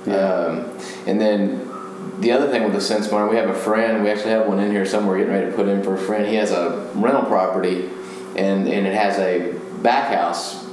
[0.07, 1.67] Um, and then
[2.21, 4.03] the other thing with the sense monitor, we have a friend.
[4.03, 6.27] We actually have one in here somewhere getting ready to put in for a friend.
[6.27, 7.89] He has a rental property,
[8.37, 10.65] and and it has a back house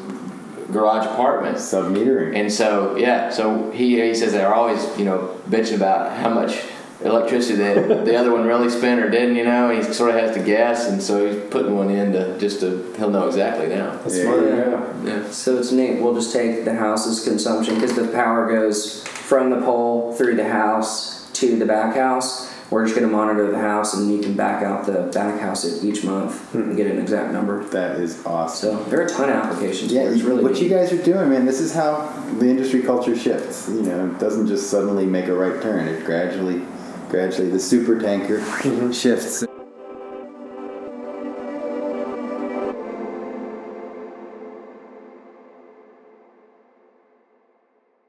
[0.72, 1.60] garage apartment.
[1.60, 2.36] Sub metering.
[2.36, 6.62] And so yeah, so he he says they're always you know bitching about how much
[7.04, 9.70] electricity that the other one really spent or didn't, you know.
[9.70, 12.62] And he sort of has to guess, and so he's putting one in to just
[12.62, 13.98] to he'll know exactly now.
[13.98, 14.24] That's Yeah.
[14.24, 14.44] smart.
[14.44, 14.94] Yeah.
[15.04, 15.30] Yeah.
[15.30, 16.02] So it's neat.
[16.02, 20.48] We'll just take the house's consumption because the power goes from the pole through the
[20.48, 22.53] house to the back house.
[22.74, 25.64] We're just going to monitor the house, and you can back out the back house
[25.64, 26.76] at each month and hmm.
[26.76, 27.64] get an exact number.
[27.66, 28.78] That is awesome.
[28.78, 29.92] So there are a ton of applications.
[29.92, 30.10] Yeah.
[30.10, 30.64] It's really what neat.
[30.64, 31.46] you guys are doing, man.
[31.46, 33.70] This is how the industry culture shifts.
[33.70, 35.88] You know, it doesn't just suddenly make a right turn.
[35.88, 36.64] It gradually,
[37.10, 38.92] gradually, the super tanker mm-hmm.
[38.92, 39.46] shifts.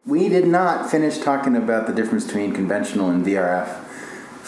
[0.07, 3.84] We did not finish talking about the difference between conventional and VRF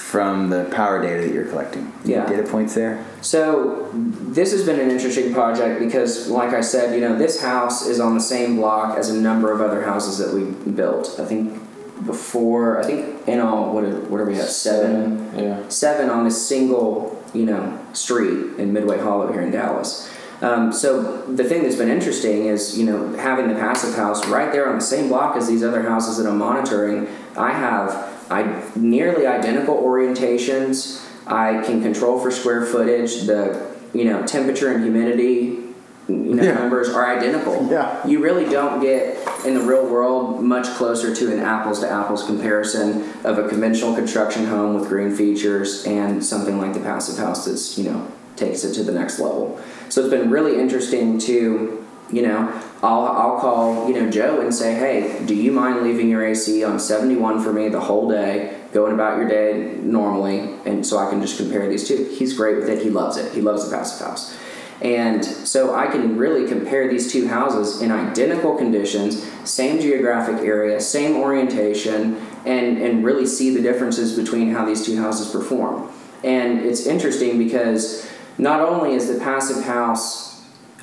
[0.07, 1.93] from the power data that you're collecting.
[2.05, 2.27] Any Yeah.
[2.27, 3.05] Data points there?
[3.23, 7.85] So this has been an interesting project because, like I said, you know, this house
[7.89, 11.19] is on the same block as a number of other houses that we built.
[11.19, 11.61] I think
[12.07, 14.49] before, I think in all, what are, what are we at?
[14.49, 15.29] Seven.
[15.37, 15.69] Yeah.
[15.69, 20.09] seven on this single, you know, street in Midway Hollow here in Dallas.
[20.41, 24.53] Um, so the thing that's been interesting is, you know, having the passive house right
[24.53, 27.09] there on the same block as these other houses that I'm monitoring.
[27.37, 31.03] I have I nearly identical orientations.
[31.27, 33.23] I can control for square footage.
[33.23, 35.63] The you know temperature and humidity
[36.09, 36.55] you know, Yeah.
[36.55, 37.67] numbers are identical.
[37.71, 38.07] Yeah.
[38.07, 42.25] You really don't get in the real world much closer to an apples to apples
[42.25, 47.47] comparison of a conventional construction home with green features and something like the passive house
[47.47, 48.07] that's, you know,
[48.37, 49.59] takes it to the next level.
[49.89, 52.53] So it's been really interesting to, you know,
[52.83, 56.63] I'll, I'll call, you know, Joe and say, hey, do you mind leaving your AC
[56.63, 61.09] on 71 for me the whole day, going about your day normally, and so I
[61.09, 62.05] can just compare these two.
[62.19, 62.83] He's great with it.
[62.83, 63.33] He loves it.
[63.33, 64.37] He loves the passive house.
[64.83, 70.81] And so I can really compare these two houses in identical conditions, same geographic area,
[70.81, 75.91] same orientation, and, and really see the differences between how these two houses perform.
[76.23, 78.07] And it's interesting because
[78.37, 80.26] not only is the passive house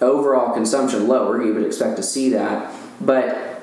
[0.01, 3.53] overall consumption lower, you would expect to see that, but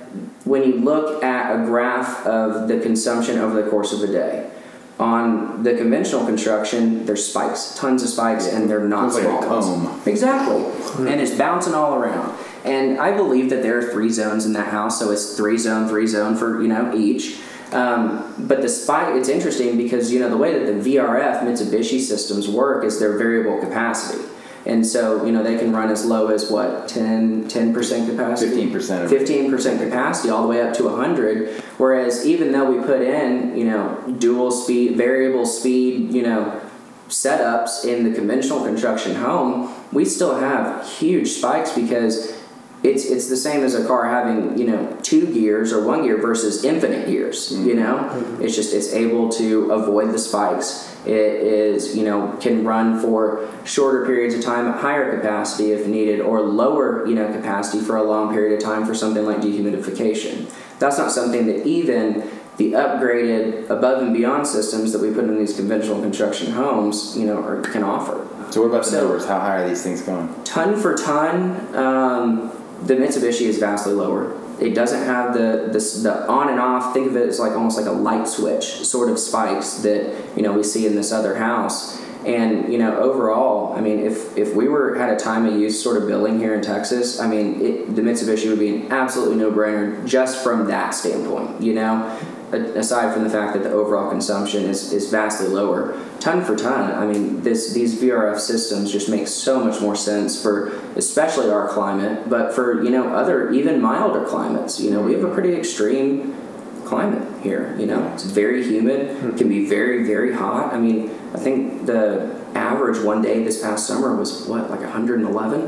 [0.44, 4.50] when you look at a graph of the consumption over the course of a day,
[4.98, 9.40] on the conventional construction, there's spikes, tons of spikes, and they're not like small.
[9.40, 10.06] ones.
[10.06, 10.62] Exactly,
[11.10, 12.38] and it's bouncing all around.
[12.64, 15.88] And I believe that there are three zones in that house, so it's three zone,
[15.88, 17.40] three zone for you know each.
[17.72, 22.00] Um, but the spike, it's interesting because you know the way that the VRF Mitsubishi
[22.00, 24.22] systems work is their variable capacity.
[24.66, 28.70] And so, you know, they can run as low as what, 10, 10% capacity?
[28.70, 31.62] 15% 15% capacity all the way up to 100.
[31.78, 36.60] Whereas even though we put in, you know, dual speed, variable speed, you know,
[37.08, 42.38] setups in the conventional construction home, we still have huge spikes because
[42.82, 46.16] it's it's the same as a car having you know two gears or one gear
[46.16, 47.52] versus infinite gears.
[47.52, 50.89] You know, it's just it's able to avoid the spikes.
[51.06, 55.86] It is you know can run for shorter periods of time at higher capacity if
[55.86, 59.38] needed, or lower you know capacity for a long period of time for something like
[59.38, 60.50] dehumidification.
[60.78, 65.38] That's not something that even the upgraded above and beyond systems that we put in
[65.38, 68.26] these conventional construction homes, you know, are, can offer.
[68.50, 69.24] So what about the So- numbers?
[69.24, 70.28] How high are these things going?
[70.44, 72.50] Ton for ton, um,
[72.84, 74.34] the Mitsubishi is vastly lower.
[74.60, 76.92] It doesn't have the, the the on and off.
[76.92, 80.42] Think of it as like almost like a light switch sort of spikes that you
[80.42, 82.00] know we see in this other house.
[82.26, 85.82] And you know overall, I mean, if if we were had a time of use
[85.82, 89.36] sort of billing here in Texas, I mean, it, the Mitsubishi would be an absolutely
[89.36, 91.62] no brainer just from that standpoint.
[91.62, 92.18] You know,
[92.52, 96.90] aside from the fact that the overall consumption is, is vastly lower, ton for ton.
[96.92, 101.68] I mean, this these VRF systems just make so much more sense for especially our
[101.68, 104.80] climate, but for you know other even milder climates.
[104.80, 106.36] You know, we have a pretty extreme
[106.84, 107.76] climate here.
[107.78, 109.36] You know, it's very humid, hmm.
[109.36, 110.72] can be very very hot.
[110.72, 115.60] I mean, I think the average one day this past summer was what like 111,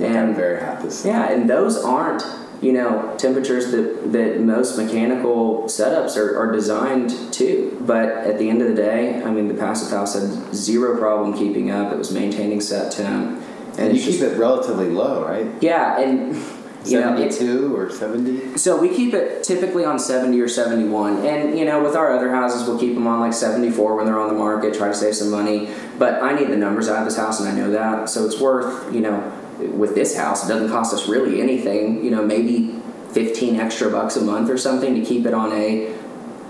[0.00, 1.04] and very hot this.
[1.04, 2.24] Yeah, and those aren't
[2.62, 7.76] you know temperatures that that most mechanical setups are, are designed to.
[7.86, 11.36] But at the end of the day, I mean, the passive house had zero problem
[11.36, 11.92] keeping up.
[11.92, 13.40] It was maintaining set temp,
[13.78, 15.46] And you it's keep just- it relatively low, right?
[15.60, 16.34] yeah, and
[16.86, 18.56] you know, it's 72 or 70?
[18.58, 21.26] so we keep it typically on 70 or 71.
[21.26, 24.18] And, you know, with our other houses, we'll keep them on like 74 when they're
[24.20, 25.68] on the market, try to save some money.
[25.98, 28.08] But I need the numbers out of this house, and I know that.
[28.08, 29.20] So it's worth, you know,
[29.58, 32.74] with this house, it doesn't cost us really anything, you know, maybe
[33.12, 35.94] 15 extra bucks a month or something to keep it on a,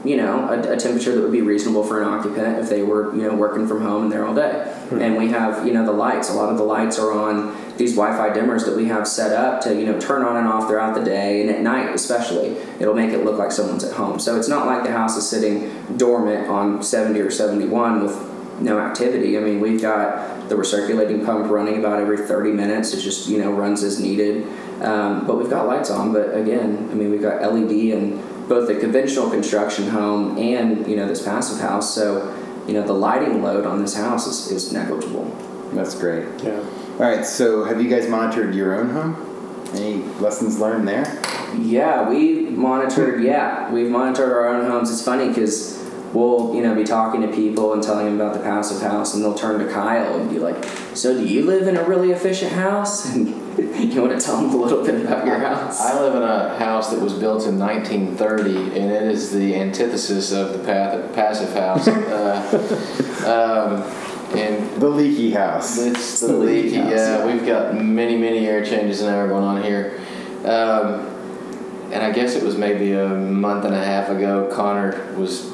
[0.04, 3.14] you know, a, a temperature that would be reasonable for an occupant if they were,
[3.14, 4.64] you know, working from home and there all day.
[4.88, 5.00] Hmm.
[5.00, 6.28] And we have, you know, the lights.
[6.30, 9.60] A lot of the lights are on these Wi-Fi dimmers that we have set up
[9.62, 12.56] to, you know, turn on and off throughout the day and at night especially.
[12.80, 14.18] It'll make it look like someone's at home.
[14.18, 18.78] So it's not like the house is sitting dormant on 70 or 71 with no
[18.78, 19.36] activity.
[19.36, 22.92] I mean, we've got the recirculating pump running about every 30 minutes.
[22.94, 24.46] It just, you know, runs as needed.
[24.82, 26.12] Um, but we've got lights on.
[26.12, 30.96] But again, I mean, we've got LED in both the conventional construction home and, you
[30.96, 31.94] know, this passive house.
[31.94, 32.34] So,
[32.66, 35.24] you know, the lighting load on this house is, is negligible.
[35.72, 36.26] That's great.
[36.42, 36.58] Yeah.
[36.58, 39.66] All right, so have you guys monitored your own home?
[39.74, 41.22] Any lessons learned there?
[41.58, 43.22] Yeah, we monitored.
[43.22, 44.90] Yeah, we've monitored our own homes.
[44.90, 45.75] It's funny because
[46.16, 49.22] we'll you know be talking to people and telling them about the passive house, and
[49.22, 50.56] they'll turn to Kyle and be like,
[50.94, 53.14] "So do you live in a really efficient house?"
[53.56, 55.80] And you want to tell them a little bit about your house?
[55.80, 60.30] I live in a house that was built in 1930, and it is the antithesis
[60.32, 61.88] of the path, passive house.
[61.88, 63.82] uh, um,
[64.38, 65.78] and The leaky house.
[65.78, 66.76] it's the leaky.
[66.76, 67.26] house, Yeah, yeah.
[67.26, 70.00] we've got many, many air changes and air going on here.
[70.44, 71.06] Um,
[71.92, 74.50] and I guess it was maybe a month and a half ago.
[74.52, 75.50] Connor was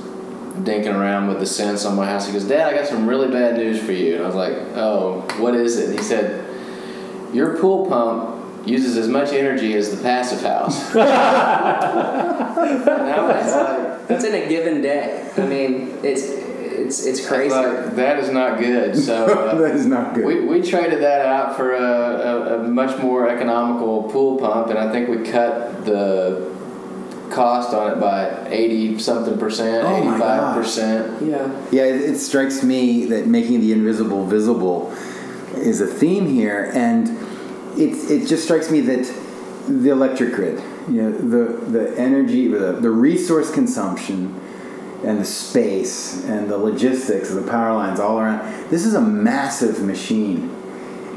[0.61, 2.27] dinking around with the sense on my house.
[2.27, 4.55] He goes, "Dad, I got some really bad news for you." And I was like,
[4.75, 6.45] "Oh, what is it?" And he said,
[7.33, 10.95] "Your pool pump." Uses as much energy as the passive house.
[10.95, 12.55] and I
[13.21, 15.29] was like, That's in a given day.
[15.37, 17.55] I mean, it's it's it's crazy.
[17.55, 18.97] like, that is not good.
[19.03, 20.25] So uh, that is not good.
[20.25, 24.79] We, we traded that out for a, a, a much more economical pool pump, and
[24.79, 26.52] I think we cut the
[27.33, 31.23] cost on it by 80 something percent, Oh 85 percent.
[31.23, 31.67] yeah.
[31.73, 34.93] Yeah, it, it strikes me that making the invisible visible
[35.57, 37.09] is a theme here, and
[37.79, 39.05] it it just strikes me that
[39.69, 44.39] the electric grid, you know, the the energy, the, the resource consumption,
[45.05, 48.71] and the space and the logistics of the power lines all around.
[48.71, 50.51] This is a massive machine,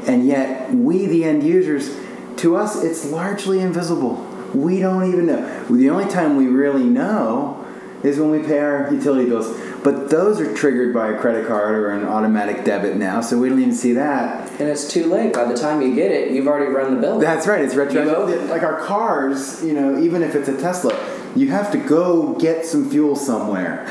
[0.06, 1.94] and yet we, the end users,
[2.38, 4.25] to us, it's largely invisible.
[4.56, 5.64] We don't even know.
[5.68, 7.64] The only time we really know
[8.02, 9.54] is when we pay our utility bills.
[9.82, 13.48] But those are triggered by a credit card or an automatic debit now, so we
[13.48, 14.50] don't even see that.
[14.58, 15.32] And it's too late.
[15.32, 17.20] By the time you get it, you've already run the bill.
[17.20, 17.60] That's right.
[17.60, 18.50] It's retroactive.
[18.50, 20.94] Like our cars, you know, even if it's a Tesla,
[21.36, 23.86] you have to go get some fuel somewhere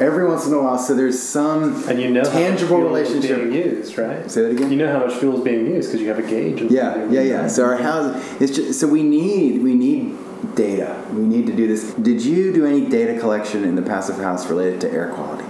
[0.00, 0.78] every once in a while.
[0.78, 3.50] So there's some And you know tangible how much fuel is relationship.
[3.50, 4.30] being used, right?
[4.30, 4.70] Say that again.
[4.70, 6.60] You know how much fuel is being used because you have a gauge.
[6.60, 7.46] and- Yeah, yeah, yeah.
[7.48, 10.14] So our house, it's just so we need we need
[10.54, 11.02] data.
[11.12, 11.92] We need to do this.
[11.94, 15.44] Did you do any data collection in the passive house related to air quality?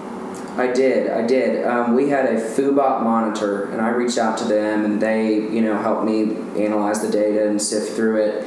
[0.56, 1.64] I did, I did.
[1.64, 5.62] Um, we had a Foobot monitor, and I reached out to them, and they, you
[5.62, 8.44] know, helped me analyze the data and sift through it.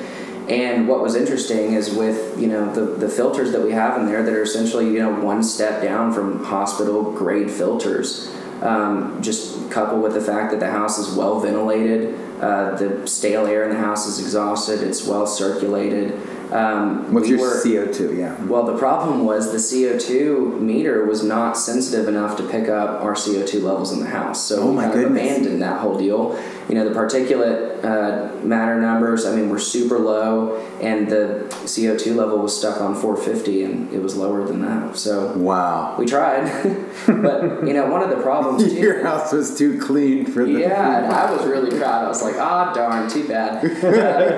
[0.50, 4.06] And what was interesting is with you know the, the filters that we have in
[4.06, 8.30] there that are essentially you know one step down from hospital grade filters.
[8.62, 13.46] Um, just coupled with the fact that the house is well ventilated, uh, the stale
[13.46, 16.14] air in the house is exhausted, it's well circulated.
[16.54, 18.18] Um, What's we your were- CO2?
[18.18, 18.41] Yeah.
[18.46, 23.16] well, the problem was the CO2 meter was not sensitive enough to pick up our
[23.16, 24.41] CO2 levels in the house.
[24.46, 26.39] So Oh we my kind of abandoned that whole deal.
[26.70, 32.16] You know, the particulate uh, matter numbers, I mean, were super low, and the CO2
[32.16, 34.96] level was stuck on 450, and it was lower than that.
[34.96, 35.96] So Wow.
[36.00, 36.46] we tried.
[37.08, 40.60] but, you know, one of the problems, too, Your house was too clean for the.
[40.62, 42.06] yeah, I was really proud.
[42.06, 43.64] I was like, ah, darn, too bad.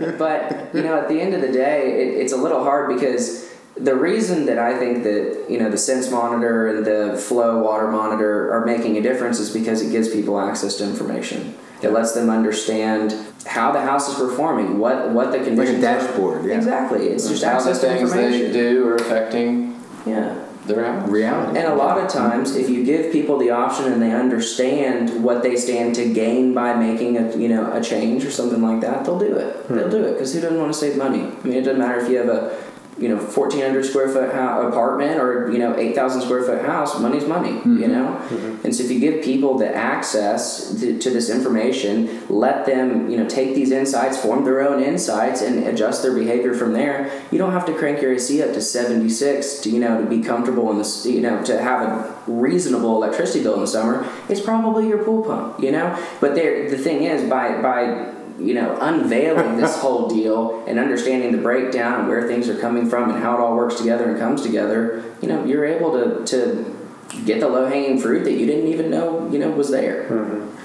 [0.00, 2.88] Uh, but you know, at the end of the day, it, it's a little hard
[2.94, 7.62] because the reason that I think that you know the Sense Monitor and the Flo
[7.62, 11.54] Water Monitor are making a difference is because it gives people access to information.
[11.82, 13.14] It lets them understand
[13.46, 15.58] how the house is performing, what what the conditions.
[15.58, 16.44] Like a dashboard.
[16.44, 16.48] Are.
[16.48, 16.56] Yeah.
[16.56, 18.52] Exactly, it's just how the access to things they information.
[18.52, 20.34] do are affecting Yeah.
[20.66, 21.08] their house.
[21.08, 21.58] Reality.
[21.58, 25.42] And a lot of times, if you give people the option and they understand what
[25.42, 29.04] they stand to gain by making a you know a change or something like that,
[29.04, 29.68] they'll do it.
[29.68, 29.90] They'll hmm.
[29.90, 31.22] do it because who doesn't want to save money?
[31.22, 32.56] I mean, it doesn't matter if you have a
[32.98, 36.64] you know fourteen hundred square foot ho- apartment or you know eight thousand square foot
[36.64, 36.98] house.
[36.98, 37.92] Money's money, you mm-hmm.
[37.92, 38.06] know.
[38.28, 38.66] Mm-hmm.
[38.66, 43.16] And so if you give people the access to, to this information, let them you
[43.16, 47.10] know take these insights, form their own insights, and adjust their behavior from there.
[47.30, 50.08] You don't have to crank your AC up to seventy six to you know to
[50.08, 54.06] be comfortable in this you know to have a reasonable electricity bill in the summer.
[54.28, 55.98] It's probably your pool pump, you know.
[56.20, 61.32] But there, the thing is, by by you know unveiling this whole deal and understanding
[61.32, 64.18] the breakdown and where things are coming from and how it all works together and
[64.18, 66.76] comes together, you know, you're able to to
[67.24, 70.06] get the low hanging fruit that you didn't even know you know was there.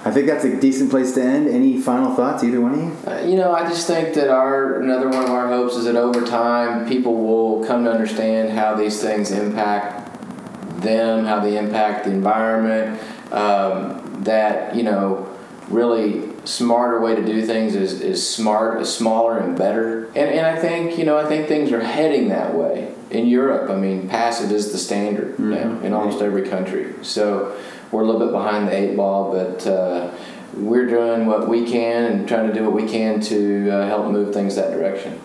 [0.05, 1.47] I think that's a decent place to end.
[1.47, 3.11] Any final thoughts, either one of you?
[3.11, 5.95] Uh, you know, I just think that our another one of our hopes is that
[5.95, 10.21] over time people will come to understand how these things impact
[10.82, 13.01] them, how they impact the environment.
[13.32, 15.34] Um, that you know,
[15.70, 20.05] really smarter way to do things is, is smart, is smaller and better.
[20.07, 23.70] And and I think you know I think things are heading that way in Europe.
[23.70, 26.93] I mean, passive is the standard now in almost every country.
[27.01, 27.59] So
[27.91, 29.68] we're a little bit behind the eight ball, but.
[29.68, 30.16] Uh,
[30.53, 34.09] we're doing what we can and trying to do what we can to uh, help
[34.09, 35.20] move things that direction.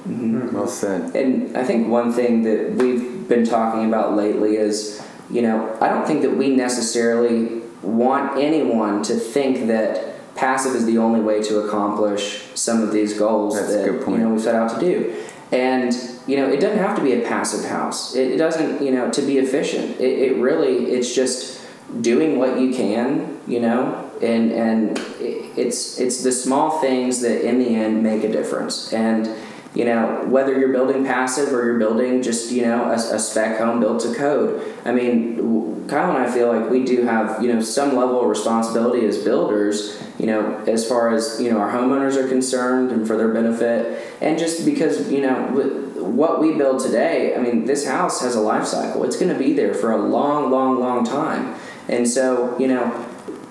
[0.52, 1.14] Well said.
[1.14, 5.88] And I think one thing that we've been talking about lately is, you know, I
[5.88, 10.09] don't think that we necessarily want anyone to think that
[10.40, 14.30] passive is the only way to accomplish some of these goals That's that you know
[14.30, 15.14] we set out to do.
[15.52, 15.92] And
[16.26, 18.14] you know, it doesn't have to be a passive house.
[18.14, 20.00] It, it doesn't, you know, to be efficient.
[20.00, 21.60] It, it really, it's just
[22.00, 27.58] doing what you can, you know, and and it's it's the small things that in
[27.58, 28.92] the end make a difference.
[28.92, 29.28] And
[29.74, 33.58] you know, whether you're building passive or you're building just you know a, a spec
[33.58, 34.74] home built to code.
[34.84, 38.26] I mean, Kyle and I feel like we do have you know some level of
[38.26, 40.02] responsibility as builders.
[40.18, 44.16] You know, as far as you know our homeowners are concerned and for their benefit,
[44.20, 45.76] and just because you know.
[46.00, 49.04] What we build today, I mean, this house has a life cycle.
[49.04, 51.54] It's going to be there for a long, long, long time.
[51.88, 53.06] And so, you know,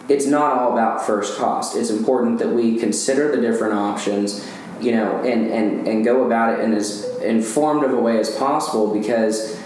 [0.10, 1.78] it's not all about first cost.
[1.78, 4.46] It's important that we consider the different options,
[4.82, 8.36] you know, and, and, and go about it in as informed of a way as
[8.36, 9.60] possible because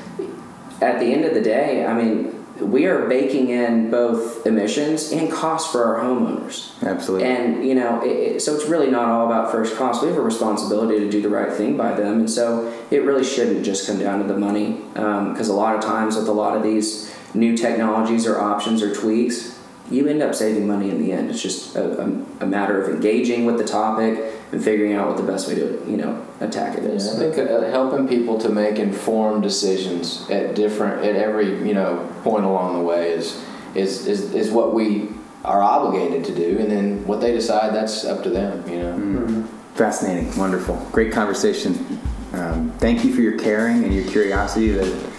[0.81, 5.31] at the end of the day, I mean, we are baking in both emissions and
[5.31, 6.71] costs for our homeowners.
[6.83, 7.27] Absolutely.
[7.27, 10.01] And you know, it, it, so it's really not all about first cost.
[10.01, 13.23] We have a responsibility to do the right thing by them, and so it really
[13.23, 14.81] shouldn't just come down to the money.
[14.95, 18.83] Um, because a lot of times with a lot of these new technologies or options
[18.83, 19.59] or tweaks,
[19.89, 21.29] you end up saving money in the end.
[21.29, 22.05] It's just a, a,
[22.41, 25.83] a matter of engaging with the topic and figuring out what the best way to
[25.87, 27.13] you know attack it is.
[27.13, 32.07] I think uh, helping people to make informed decisions at different at every you know
[32.23, 33.43] point along the way is
[33.75, 35.09] is is, is what we
[35.43, 38.69] are obligated to do, and then what they decide that's up to them.
[38.69, 38.93] You know.
[38.93, 39.47] Mm.
[39.73, 41.99] Fascinating, wonderful, great conversation.
[42.31, 45.11] Um, thank you for your caring and your curiosity that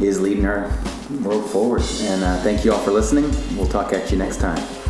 [0.00, 0.72] is leading our
[1.22, 1.82] world forward.
[2.00, 3.30] And uh, thank you all for listening.
[3.54, 4.81] We'll talk at you next time.